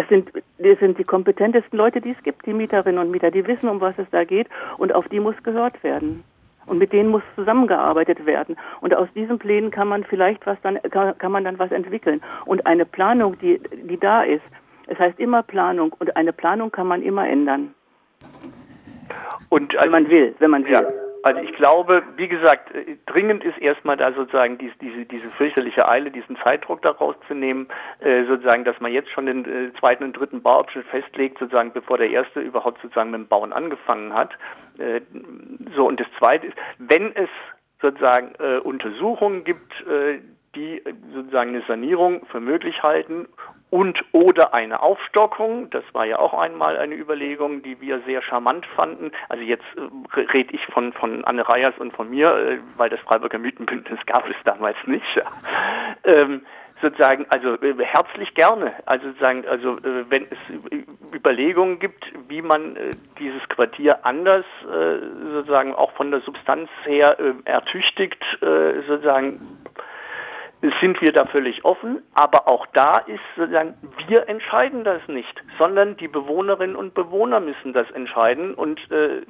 das 0.00 0.08
sind, 0.08 0.30
das 0.58 0.78
sind 0.78 0.98
die 0.98 1.04
kompetentesten 1.04 1.76
Leute, 1.76 2.00
die 2.00 2.12
es 2.12 2.22
gibt, 2.22 2.46
die 2.46 2.54
Mieterinnen 2.54 2.98
und 2.98 3.10
Mieter, 3.10 3.30
die 3.30 3.46
wissen, 3.46 3.68
um 3.68 3.82
was 3.82 3.98
es 3.98 4.08
da 4.10 4.24
geht 4.24 4.48
und 4.78 4.94
auf 4.94 5.06
die 5.08 5.20
muss 5.20 5.34
gehört 5.42 5.82
werden. 5.84 6.24
Und 6.64 6.78
mit 6.78 6.94
denen 6.94 7.10
muss 7.10 7.22
zusammengearbeitet 7.36 8.24
werden. 8.24 8.56
Und 8.80 8.94
aus 8.94 9.08
diesen 9.14 9.38
Plänen 9.38 9.70
kann 9.70 9.88
man 9.88 10.04
vielleicht 10.04 10.46
was 10.46 10.56
dann, 10.62 10.78
kann, 10.90 11.18
kann 11.18 11.32
man 11.32 11.44
dann 11.44 11.58
was 11.58 11.70
entwickeln. 11.70 12.22
Und 12.46 12.64
eine 12.64 12.86
Planung, 12.86 13.38
die, 13.40 13.60
die 13.82 13.98
da 13.98 14.22
ist, 14.22 14.44
es 14.86 14.98
heißt 14.98 15.20
immer 15.20 15.42
Planung 15.42 15.92
und 15.98 16.16
eine 16.16 16.32
Planung 16.32 16.70
kann 16.70 16.86
man 16.86 17.02
immer 17.02 17.28
ändern. 17.28 17.74
Und 19.50 19.74
wenn 19.82 19.90
man 19.90 20.08
will, 20.08 20.34
wenn 20.38 20.50
man 20.50 20.64
will. 20.64 20.72
Ja. 20.72 20.88
Also 21.22 21.40
ich 21.42 21.52
glaube, 21.52 22.02
wie 22.16 22.28
gesagt, 22.28 22.74
äh, 22.74 22.96
dringend 23.06 23.44
ist 23.44 23.58
erstmal 23.58 23.96
da 23.96 24.12
sozusagen 24.12 24.58
diese, 24.58 24.74
diese, 24.80 25.04
diese 25.04 25.28
fürchterliche 25.30 25.86
Eile, 25.86 26.10
diesen 26.10 26.36
Zeitdruck 26.36 26.82
daraus 26.82 27.14
zu 27.28 27.34
nehmen, 27.34 27.68
äh, 28.00 28.24
sozusagen, 28.24 28.64
dass 28.64 28.80
man 28.80 28.92
jetzt 28.92 29.10
schon 29.10 29.26
den 29.26 29.44
äh, 29.44 29.72
zweiten 29.78 30.04
und 30.04 30.14
dritten 30.14 30.42
Bauabschnitt 30.42 30.86
festlegt, 30.86 31.38
sozusagen, 31.38 31.72
bevor 31.72 31.98
der 31.98 32.10
erste 32.10 32.40
überhaupt 32.40 32.80
sozusagen 32.80 33.10
mit 33.10 33.20
dem 33.20 33.28
Bauen 33.28 33.52
angefangen 33.52 34.14
hat. 34.14 34.30
Äh, 34.78 35.02
so, 35.74 35.86
und 35.86 36.00
das 36.00 36.08
zweite 36.18 36.46
ist, 36.46 36.56
wenn 36.78 37.14
es 37.14 37.28
sozusagen 37.82 38.32
äh, 38.38 38.58
Untersuchungen 38.58 39.44
gibt, 39.44 39.72
äh, 39.86 40.20
die 40.54 40.82
sozusagen 41.14 41.50
eine 41.50 41.62
Sanierung 41.68 42.26
für 42.26 42.40
möglich 42.40 42.82
halten 42.82 43.28
und 43.70 44.04
oder 44.12 44.52
eine 44.52 44.82
Aufstockung. 44.82 45.70
Das 45.70 45.84
war 45.92 46.04
ja 46.04 46.18
auch 46.18 46.34
einmal 46.34 46.76
eine 46.76 46.94
Überlegung, 46.94 47.62
die 47.62 47.80
wir 47.80 48.00
sehr 48.00 48.22
charmant 48.22 48.66
fanden. 48.66 49.12
Also 49.28 49.44
jetzt 49.44 49.64
äh, 49.76 50.20
rede 50.20 50.54
ich 50.54 50.64
von, 50.66 50.92
von 50.92 51.24
Anne 51.24 51.48
Reyers 51.48 51.74
und 51.78 51.92
von 51.92 52.10
mir, 52.10 52.34
äh, 52.36 52.58
weil 52.76 52.90
das 52.90 53.00
Freiburger 53.00 53.38
Mythenbündnis 53.38 54.00
gab 54.06 54.28
es 54.28 54.36
damals 54.44 54.76
nicht. 54.86 55.04
ähm, 56.04 56.42
sozusagen, 56.82 57.26
also 57.28 57.54
äh, 57.60 57.74
herzlich 57.78 58.34
gerne. 58.34 58.72
Also 58.86 59.08
sozusagen, 59.08 59.46
also 59.46 59.78
äh, 59.78 60.04
wenn 60.08 60.26
es 60.30 61.14
Überlegungen 61.14 61.78
gibt, 61.78 62.04
wie 62.28 62.42
man 62.42 62.76
äh, 62.76 62.90
dieses 63.18 63.46
Quartier 63.48 64.04
anders 64.04 64.44
äh, 64.64 64.98
sozusagen 65.32 65.74
auch 65.74 65.92
von 65.92 66.10
der 66.10 66.20
Substanz 66.20 66.68
her 66.84 67.16
ertüchtigt, 67.44 68.22
sozusagen 68.40 69.59
sind 70.80 71.00
wir 71.00 71.12
da 71.12 71.24
völlig 71.24 71.64
offen, 71.64 72.02
aber 72.14 72.46
auch 72.46 72.66
da 72.72 72.98
ist 72.98 73.20
sozusagen, 73.36 73.74
wir 74.08 74.28
entscheiden 74.28 74.84
das 74.84 75.00
nicht, 75.08 75.42
sondern 75.58 75.96
die 75.96 76.08
Bewohnerinnen 76.08 76.76
und 76.76 76.92
Bewohner 76.92 77.40
müssen 77.40 77.72
das 77.72 77.90
entscheiden 77.92 78.54
und 78.54 78.78
äh, 78.90 79.22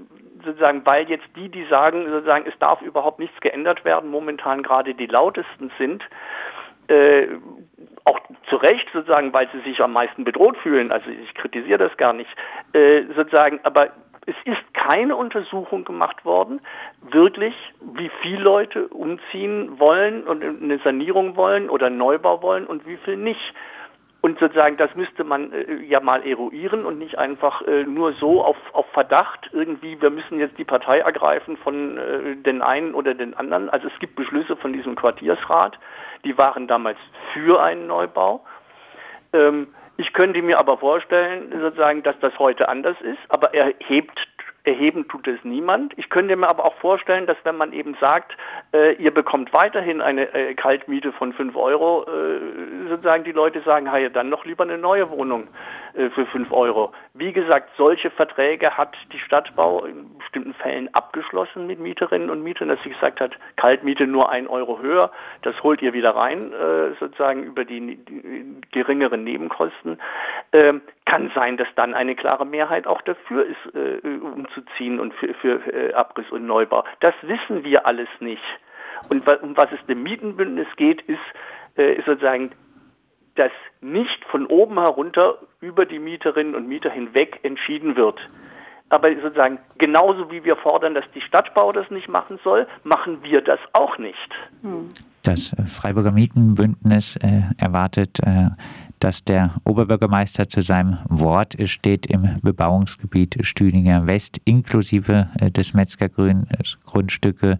sozusagen, 0.44 0.84
weil 0.84 1.08
jetzt 1.08 1.28
die, 1.36 1.48
die 1.48 1.64
sagen, 1.66 2.06
sozusagen, 2.08 2.46
es 2.46 2.58
darf 2.58 2.82
überhaupt 2.82 3.20
nichts 3.20 3.38
geändert 3.40 3.84
werden, 3.84 4.10
momentan 4.10 4.62
gerade 4.62 4.94
die 4.94 5.06
lautesten 5.06 5.70
sind, 5.78 6.02
äh, 6.88 7.28
auch 8.04 8.18
zu 8.48 8.56
Recht 8.56 8.88
sozusagen, 8.92 9.32
weil 9.32 9.48
sie 9.52 9.60
sich 9.60 9.80
am 9.80 9.92
meisten 9.92 10.24
bedroht 10.24 10.56
fühlen, 10.58 10.90
also 10.90 11.08
ich 11.10 11.32
kritisiere 11.34 11.78
das 11.78 11.96
gar 11.96 12.12
nicht, 12.12 12.30
äh, 12.72 13.02
sozusagen, 13.14 13.60
aber 13.62 13.90
es 14.30 14.36
ist 14.44 14.74
keine 14.74 15.16
Untersuchung 15.16 15.84
gemacht 15.84 16.24
worden, 16.24 16.60
wirklich, 17.10 17.54
wie 17.94 18.10
viele 18.22 18.42
Leute 18.42 18.88
umziehen 18.88 19.78
wollen 19.78 20.24
und 20.24 20.42
eine 20.42 20.78
Sanierung 20.78 21.36
wollen 21.36 21.68
oder 21.68 21.86
einen 21.86 21.98
Neubau 21.98 22.42
wollen 22.42 22.66
und 22.66 22.86
wie 22.86 22.96
viel 22.98 23.16
nicht. 23.16 23.54
Und 24.22 24.38
sozusagen, 24.38 24.76
das 24.76 24.94
müsste 24.94 25.24
man 25.24 25.50
äh, 25.52 25.82
ja 25.82 25.98
mal 26.00 26.26
eruieren 26.26 26.84
und 26.84 26.98
nicht 26.98 27.18
einfach 27.18 27.62
äh, 27.62 27.84
nur 27.84 28.12
so 28.12 28.44
auf, 28.44 28.56
auf 28.74 28.86
Verdacht 28.92 29.48
irgendwie, 29.52 30.00
wir 30.00 30.10
müssen 30.10 30.38
jetzt 30.38 30.58
die 30.58 30.64
Partei 30.64 30.98
ergreifen 30.98 31.56
von 31.56 31.96
äh, 31.96 32.36
den 32.36 32.60
einen 32.60 32.94
oder 32.94 33.14
den 33.14 33.34
anderen. 33.34 33.70
Also 33.70 33.88
es 33.88 33.98
gibt 33.98 34.16
Beschlüsse 34.16 34.56
von 34.56 34.74
diesem 34.74 34.94
Quartiersrat, 34.94 35.78
die 36.24 36.36
waren 36.36 36.68
damals 36.68 36.98
für 37.32 37.62
einen 37.62 37.86
Neubau. 37.86 38.44
Ähm, 39.32 39.68
ich 40.00 40.14
könnte 40.14 40.40
mir 40.40 40.58
aber 40.58 40.78
vorstellen, 40.78 41.52
sozusagen, 41.60 42.02
dass 42.02 42.18
das 42.20 42.38
heute 42.38 42.68
anders 42.68 42.96
ist, 43.02 43.18
aber 43.28 43.52
er 43.52 43.74
hebt 43.80 44.18
erheben 44.64 45.08
tut 45.08 45.26
es 45.26 45.42
niemand. 45.44 45.96
Ich 45.96 46.10
könnte 46.10 46.36
mir 46.36 46.48
aber 46.48 46.64
auch 46.64 46.74
vorstellen, 46.76 47.26
dass 47.26 47.36
wenn 47.44 47.56
man 47.56 47.72
eben 47.72 47.96
sagt, 48.00 48.36
äh, 48.72 48.94
ihr 48.94 49.12
bekommt 49.12 49.52
weiterhin 49.52 50.00
eine 50.00 50.32
äh, 50.34 50.54
Kaltmiete 50.54 51.12
von 51.12 51.32
5 51.32 51.56
Euro, 51.56 52.04
äh, 52.04 52.88
sozusagen 52.88 53.24
die 53.24 53.32
Leute 53.32 53.60
sagen, 53.62 53.86
ja, 53.86 54.08
dann 54.08 54.28
noch 54.28 54.44
lieber 54.44 54.64
eine 54.64 54.78
neue 54.78 55.10
Wohnung 55.10 55.48
äh, 55.94 56.10
für 56.10 56.26
5 56.26 56.52
Euro. 56.52 56.92
Wie 57.14 57.32
gesagt, 57.32 57.70
solche 57.76 58.10
Verträge 58.10 58.76
hat 58.76 58.96
die 59.12 59.18
Stadtbau 59.18 59.84
in 59.84 60.18
bestimmten 60.18 60.54
Fällen 60.54 60.92
abgeschlossen 60.94 61.66
mit 61.66 61.80
Mieterinnen 61.80 62.30
und 62.30 62.42
Mietern, 62.42 62.68
dass 62.68 62.82
sie 62.82 62.90
gesagt 62.90 63.20
hat, 63.20 63.32
Kaltmiete 63.56 64.06
nur 64.06 64.30
1 64.30 64.48
Euro 64.48 64.80
höher, 64.80 65.10
das 65.42 65.60
holt 65.62 65.82
ihr 65.82 65.92
wieder 65.92 66.14
rein, 66.14 66.52
äh, 66.52 66.94
sozusagen 67.00 67.42
über 67.44 67.64
die, 67.64 67.96
die 67.96 68.60
geringeren 68.72 69.24
Nebenkosten. 69.24 69.98
Ähm, 70.52 70.82
kann 71.10 71.30
sein, 71.34 71.56
dass 71.56 71.66
dann 71.74 71.94
eine 71.94 72.14
klare 72.14 72.46
Mehrheit 72.46 72.86
auch 72.86 73.02
dafür 73.02 73.44
ist, 73.44 73.74
äh, 73.74 73.98
umzuziehen 74.18 75.00
und 75.00 75.12
für, 75.14 75.34
für 75.34 75.66
äh, 75.72 75.92
Abriss 75.92 76.30
und 76.30 76.46
Neubau. 76.46 76.84
Das 77.00 77.14
wissen 77.22 77.64
wir 77.64 77.84
alles 77.84 78.08
nicht. 78.20 78.42
Und 79.08 79.26
um 79.42 79.56
was 79.56 79.72
es 79.72 79.84
dem 79.86 80.02
Mietenbündnis 80.04 80.68
geht, 80.76 81.00
ist, 81.02 81.18
äh, 81.76 81.94
ist 81.94 82.06
sozusagen, 82.06 82.52
dass 83.34 83.50
nicht 83.80 84.24
von 84.26 84.46
oben 84.46 84.78
herunter 84.78 85.38
über 85.60 85.84
die 85.84 85.98
Mieterinnen 85.98 86.54
und 86.54 86.68
Mieter 86.68 86.90
hinweg 86.90 87.40
entschieden 87.42 87.96
wird. 87.96 88.20
Aber 88.88 89.12
sozusagen 89.20 89.58
genauso 89.78 90.30
wie 90.30 90.44
wir 90.44 90.56
fordern, 90.56 90.94
dass 90.94 91.04
die 91.14 91.20
Stadtbau 91.22 91.72
das 91.72 91.90
nicht 91.90 92.08
machen 92.08 92.38
soll, 92.44 92.66
machen 92.84 93.22
wir 93.22 93.40
das 93.40 93.60
auch 93.72 93.98
nicht. 93.98 94.30
Das 95.22 95.54
Freiburger 95.66 96.12
Mietenbündnis 96.12 97.16
äh, 97.16 97.42
erwartet 97.58 98.18
äh, 98.24 98.48
dass 99.00 99.24
der 99.24 99.54
Oberbürgermeister 99.64 100.48
zu 100.48 100.62
seinem 100.62 100.98
Wort 101.08 101.56
steht 101.64 102.06
im 102.06 102.38
Bebauungsgebiet 102.42 103.38
Stüdinger 103.40 104.06
West 104.06 104.40
inklusive 104.44 105.28
äh, 105.40 105.50
des 105.50 105.74
Metzgergrün 105.74 106.46
Grundstücke 106.84 107.58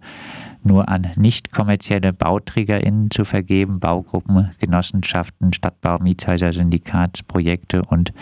nur 0.63 0.87
an 0.87 1.07
nicht 1.15 1.51
kommerzielle 1.51 2.13
BauträgerInnen 2.13 3.09
zu 3.09 3.25
vergeben, 3.25 3.79
Baugruppen, 3.79 4.51
Genossenschaften, 4.59 5.53
Stadtbau, 5.53 5.97
Mietshäuser, 5.99 6.51
Syndikatsprojekte 6.51 7.81
und 7.83 8.13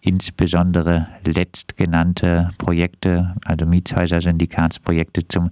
insbesondere 0.00 1.08
letztgenannte 1.24 2.50
Projekte, 2.58 3.36
also 3.44 3.64
Mietshäuser, 3.64 4.20
Syndikatsprojekte 4.20 5.26
zum 5.28 5.50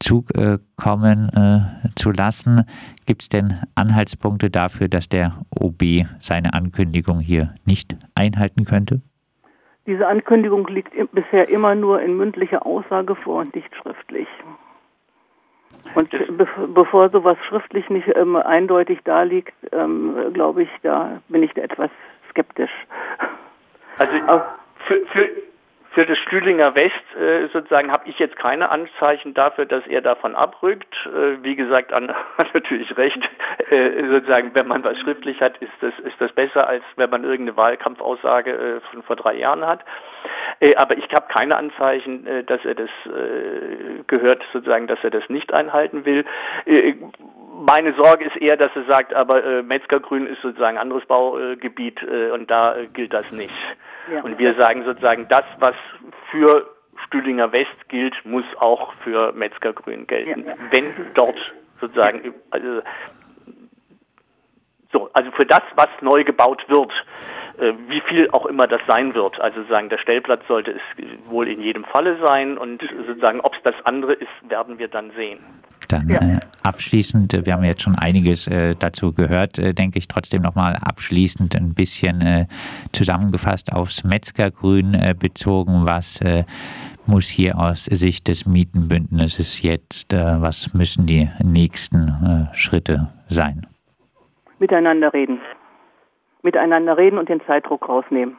Zug 0.00 0.34
äh, 0.36 0.58
kommen 0.76 1.28
äh, 1.30 1.88
zu 1.94 2.10
lassen. 2.10 2.64
Gibt 3.06 3.22
es 3.22 3.28
denn 3.28 3.60
Anhaltspunkte 3.74 4.50
dafür, 4.50 4.88
dass 4.88 5.08
der 5.08 5.32
OB 5.50 6.06
seine 6.20 6.54
Ankündigung 6.54 7.20
hier 7.20 7.54
nicht 7.66 7.94
einhalten 8.14 8.64
könnte? 8.64 9.02
Diese 9.86 10.06
Ankündigung 10.06 10.66
liegt 10.68 10.94
bisher 11.12 11.48
immer 11.50 11.74
nur 11.74 12.00
in 12.00 12.16
mündlicher 12.16 12.64
Aussage 12.64 13.14
vor 13.16 13.42
und 13.42 13.54
nicht 13.54 13.74
schriftlich. 13.76 14.28
Und 15.94 16.10
be 16.10 16.48
bevor 16.68 17.10
sowas 17.10 17.36
schriftlich 17.48 17.90
nicht 17.90 18.08
ähm, 18.16 18.36
eindeutig 18.36 19.00
da 19.04 19.22
liegt, 19.22 19.52
ähm, 19.72 20.32
glaube 20.32 20.62
ich, 20.62 20.68
da 20.82 21.20
bin 21.28 21.42
ich 21.42 21.54
etwas 21.56 21.90
skeptisch. 22.30 22.70
Also 23.98 24.14
für, 24.86 25.06
für, 25.06 25.28
für 25.94 26.04
das 26.04 26.18
Stühlinger 26.18 26.74
West 26.74 26.92
äh, 27.16 27.46
sozusagen 27.52 27.90
habe 27.90 28.08
ich 28.08 28.18
jetzt 28.18 28.36
keine 28.36 28.70
Anzeichen 28.70 29.32
dafür, 29.32 29.64
dass 29.64 29.86
er 29.86 30.00
davon 30.00 30.34
abrückt. 30.34 30.92
Äh, 31.06 31.42
wie 31.42 31.54
gesagt, 31.54 31.92
Anna 31.92 32.14
hat 32.38 32.52
natürlich 32.52 32.96
recht. 32.96 33.18
Äh, 33.70 34.04
sozusagen, 34.08 34.54
wenn 34.54 34.66
man 34.66 34.82
was 34.82 34.98
schriftlich 34.98 35.40
hat, 35.40 35.56
ist 35.58 35.72
das, 35.80 35.92
ist 36.00 36.20
das 36.20 36.32
besser, 36.32 36.66
als 36.66 36.82
wenn 36.96 37.10
man 37.10 37.22
irgendeine 37.22 37.56
Wahlkampfaussage 37.56 38.50
äh, 38.50 38.80
von 38.90 39.02
vor 39.04 39.16
drei 39.16 39.34
Jahren 39.34 39.64
hat. 39.64 39.84
Äh, 40.60 40.74
aber 40.76 40.98
ich 40.98 41.08
habe 41.14 41.26
keine 41.32 41.56
Anzeichen, 41.56 42.26
äh, 42.26 42.44
dass 42.44 42.64
er 42.64 42.74
das 42.74 42.90
gehört, 44.06 44.42
sozusagen, 44.52 44.86
dass 44.86 44.98
er 45.02 45.10
das 45.10 45.28
nicht 45.28 45.52
einhalten 45.52 46.04
will. 46.04 46.24
Meine 47.66 47.94
Sorge 47.94 48.26
ist 48.26 48.36
eher, 48.36 48.58
dass 48.58 48.70
er 48.76 48.84
sagt, 48.84 49.14
aber 49.14 49.42
äh, 49.42 49.62
Metzgergrün 49.62 50.26
ist 50.26 50.42
sozusagen 50.42 50.76
ein 50.76 50.82
anderes 50.82 51.06
Baugebiet 51.06 51.98
äh, 52.02 52.30
und 52.30 52.50
da 52.50 52.76
äh, 52.76 52.88
gilt 52.88 53.14
das 53.14 53.30
nicht. 53.30 53.54
Ja. 54.12 54.20
Und 54.20 54.38
wir 54.38 54.54
sagen 54.54 54.84
sozusagen, 54.84 55.28
das, 55.28 55.44
was 55.60 55.74
für 56.30 56.68
Stühlinger 57.06 57.52
West 57.52 57.88
gilt, 57.88 58.14
muss 58.26 58.44
auch 58.58 58.92
für 59.02 59.32
Metzgergrün 59.32 60.06
gelten. 60.06 60.44
Ja. 60.44 60.54
Wenn 60.72 60.92
dort 61.14 61.38
sozusagen, 61.80 62.34
also, 62.50 62.82
so, 64.92 65.08
also 65.14 65.30
für 65.30 65.46
das, 65.46 65.62
was 65.74 65.88
neu 66.02 66.22
gebaut 66.22 66.62
wird, 66.68 66.92
äh, 67.58 67.72
wie 67.88 68.02
viel 68.02 68.28
auch 68.32 68.44
immer 68.44 68.66
das 68.66 68.82
sein 68.86 69.14
wird. 69.14 69.40
Also 69.40 69.62
sagen, 69.70 69.88
der 69.88 69.98
Stellplatz 69.98 70.46
sollte 70.48 70.72
es 70.72 71.30
wohl 71.30 71.48
in 71.48 71.62
jedem 71.62 71.84
Falle 71.84 72.18
sein 72.18 72.58
und 72.58 72.82
sozusagen, 73.06 73.40
ob 73.40 73.54
es 73.54 73.62
das 73.62 73.74
andere 73.84 74.12
ist, 74.12 74.50
werden 74.50 74.78
wir 74.78 74.88
dann 74.88 75.12
sehen. 75.12 75.42
Dann 75.94 76.08
ja. 76.08 76.20
äh, 76.20 76.40
abschließend, 76.62 77.34
äh, 77.34 77.46
wir 77.46 77.52
haben 77.52 77.64
jetzt 77.64 77.82
schon 77.82 77.96
einiges 77.96 78.48
äh, 78.48 78.74
dazu 78.76 79.12
gehört, 79.12 79.58
äh, 79.58 79.72
denke 79.72 79.98
ich 79.98 80.08
trotzdem 80.08 80.42
nochmal 80.42 80.76
abschließend 80.76 81.54
ein 81.54 81.74
bisschen 81.74 82.20
äh, 82.20 82.46
zusammengefasst 82.92 83.72
aufs 83.72 84.02
Metzgergrün 84.02 84.94
äh, 84.94 85.14
bezogen, 85.18 85.86
was 85.86 86.20
muss 87.06 87.28
hier 87.28 87.58
aus 87.58 87.84
Sicht 87.84 88.28
des 88.28 88.46
Mietenbündnisses 88.46 89.62
jetzt, 89.62 90.12
was 90.12 90.72
müssen 90.72 91.06
die 91.06 91.28
nächsten 91.42 92.48
Schritte 92.52 93.08
sein? 93.28 93.66
Miteinander 94.58 95.12
reden. 95.12 95.40
Miteinander 96.42 96.96
reden 96.96 97.18
und 97.18 97.28
den 97.28 97.42
Zeitdruck 97.46 97.88
rausnehmen. 97.88 98.36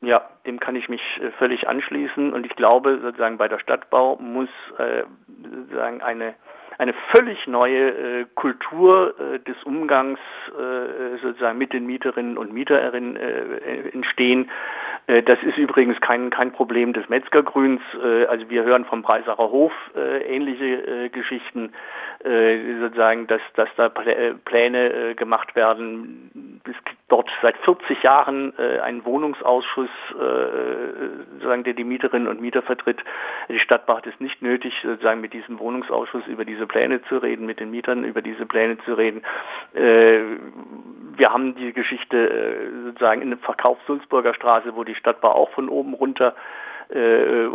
Ja, 0.00 0.22
dem 0.46 0.58
kann 0.58 0.74
ich 0.74 0.88
mich 0.88 1.02
völlig 1.38 1.68
anschließen 1.68 2.32
und 2.32 2.44
ich 2.46 2.56
glaube 2.56 2.98
sozusagen 3.02 3.36
bei 3.38 3.48
der 3.48 3.60
Stadtbau 3.60 4.16
muss 4.16 4.48
äh, 4.78 5.04
sozusagen 5.60 6.02
eine 6.02 6.34
eine 6.78 6.94
völlig 7.10 7.46
neue 7.46 8.20
äh, 8.20 8.26
Kultur 8.34 9.14
äh, 9.18 9.38
des 9.40 9.56
Umgangs 9.64 10.18
äh, 10.48 11.18
sozusagen 11.22 11.58
mit 11.58 11.72
den 11.72 11.86
Mieterinnen 11.86 12.36
und 12.38 12.52
Mieterinnen 12.52 13.16
entstehen. 13.92 14.50
Das 15.06 15.38
ist 15.42 15.58
übrigens 15.58 16.00
kein, 16.00 16.30
kein 16.30 16.52
Problem 16.52 16.92
des 16.92 17.08
Metzgergrüns. 17.08 17.80
Also 18.28 18.48
wir 18.50 18.62
hören 18.62 18.84
vom 18.84 19.02
Breisacher 19.02 19.50
Hof 19.50 19.72
ähnliche 19.96 21.10
Geschichten, 21.10 21.72
sozusagen, 22.22 23.26
dass, 23.26 23.40
dass 23.56 23.68
da 23.76 23.88
Pläne 23.88 25.14
gemacht 25.16 25.56
werden. 25.56 26.60
Es 26.64 26.84
gibt 26.84 26.98
dort 27.08 27.28
seit 27.42 27.56
40 27.58 28.02
Jahren 28.02 28.56
einen 28.56 29.04
Wohnungsausschuss, 29.04 29.90
sozusagen, 31.32 31.64
der 31.64 31.74
die 31.74 31.84
Mieterinnen 31.84 32.28
und 32.28 32.40
Mieter 32.40 32.62
vertritt. 32.62 33.02
Die 33.48 33.58
Stadt 33.58 33.88
macht 33.88 34.06
es 34.06 34.18
nicht 34.20 34.40
nötig, 34.40 34.72
sozusagen 34.84 35.20
mit 35.20 35.32
diesem 35.32 35.58
Wohnungsausschuss 35.58 36.26
über 36.28 36.44
diese 36.44 36.61
Pläne 36.66 37.02
zu 37.04 37.18
reden, 37.18 37.46
mit 37.46 37.60
den 37.60 37.70
Mietern 37.70 38.04
über 38.04 38.22
diese 38.22 38.46
Pläne 38.46 38.78
zu 38.84 38.94
reden. 38.94 39.22
Äh, 39.74 40.20
wir 41.16 41.32
haben 41.32 41.54
die 41.54 41.72
Geschichte 41.72 42.16
äh, 42.16 42.84
sozusagen 42.84 43.22
in 43.22 43.30
dem 43.30 43.38
Verkauf 43.40 43.78
Sulzburger 43.86 44.34
Straße, 44.34 44.74
wo 44.74 44.84
die 44.84 44.94
Stadtbau 44.94 45.32
auch 45.32 45.50
von 45.50 45.68
oben 45.68 45.94
runter 45.94 46.34
äh, 46.88 47.46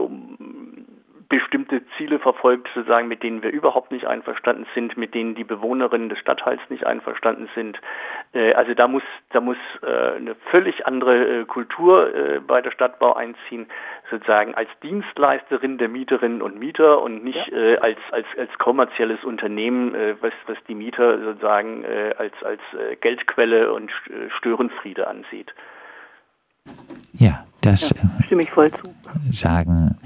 bestimmte 1.30 1.82
Ziele 1.98 2.20
verfolgt, 2.20 2.70
sozusagen, 2.74 3.08
mit 3.08 3.24
denen 3.24 3.44
wir 3.44 3.52
überhaupt 3.52 3.92
nicht 3.92 4.06
einverstanden 4.06 4.66
sind, 4.74 4.98
mit 4.98 5.14
denen 5.14 5.36
die 5.36 5.44
Bewohnerinnen 5.44 6.10
des 6.10 6.20
Stadtteils 6.20 6.62
nicht 6.70 6.86
einverstanden 6.86 7.50
sind. 7.56 7.80
Äh, 8.34 8.54
also 8.54 8.74
da 8.74 8.88
muss, 8.88 9.04
da 9.32 9.42
muss 9.42 9.58
äh, 9.82 10.16
eine 10.18 10.36
völlig 10.52 10.86
andere 10.86 11.42
äh, 11.42 11.46
Kultur 11.46 12.14
äh, 12.16 12.40
bei 12.40 12.62
der 12.62 12.72
Stadtbau 12.72 13.14
einziehen, 13.14 13.68
sozusagen 14.10 14.56
als 14.56 14.70
Dienstleisterin 14.84 15.78
der 15.78 15.90
Mieterinnen 15.90 16.42
und 16.42 16.60
Mieter 16.60 17.02
und 17.02 17.24
nicht 17.24 17.48
ja. 17.48 17.58
Äh, 17.58 17.78
als, 17.78 18.00
als, 18.12 18.28
als 18.38 18.58
kommerzielles 18.58 19.24
Unternehmen, 19.24 19.96
äh, 19.96 20.16
was, 20.22 20.34
was 20.48 20.58
die 20.68 20.76
Mieter 20.76 21.20
sozusagen 21.20 21.86
als, 22.18 22.34
als 22.44 22.62
Geldquelle 23.02 23.74
und 23.74 23.92
Störenfriede 24.38 25.08
ansieht. 25.08 25.54
Das 27.68 27.90
ja, 27.90 28.10
stimme 28.26 28.44
ich 28.44 28.52
voll 28.52 28.72
zu. 28.72 28.80
sagen 29.30 29.98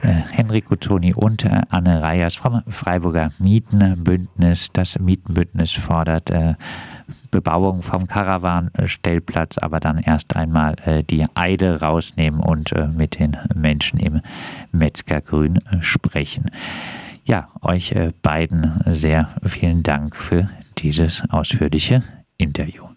äh, 0.00 0.08
Henrik 0.32 0.64
Toni 0.80 1.12
und 1.12 1.44
äh, 1.44 1.60
Anne 1.68 2.02
Reyers 2.02 2.34
vom 2.34 2.62
Freiburger 2.66 3.30
Mietenbündnis. 3.38 4.68
Das 4.72 4.98
Mietenbündnis 4.98 5.72
fordert 5.72 6.30
äh, 6.30 6.54
Bebauung 7.30 7.82
vom 7.82 8.06
Karawanstellplatz, 8.06 9.58
aber 9.58 9.80
dann 9.80 9.98
erst 9.98 10.34
einmal 10.34 10.76
äh, 10.86 11.02
die 11.04 11.26
Eide 11.34 11.82
rausnehmen 11.82 12.40
und 12.40 12.72
äh, 12.72 12.86
mit 12.86 13.18
den 13.18 13.36
Menschen 13.54 14.00
im 14.00 14.22
Metzgergrün 14.72 15.56
äh, 15.56 15.82
sprechen. 15.82 16.50
Ja, 17.24 17.48
euch 17.60 17.94
beiden 18.22 18.80
sehr 18.86 19.28
vielen 19.44 19.82
Dank 19.82 20.16
für 20.16 20.48
dieses 20.78 21.22
ausführliche 21.30 22.02
Interview. 22.38 22.89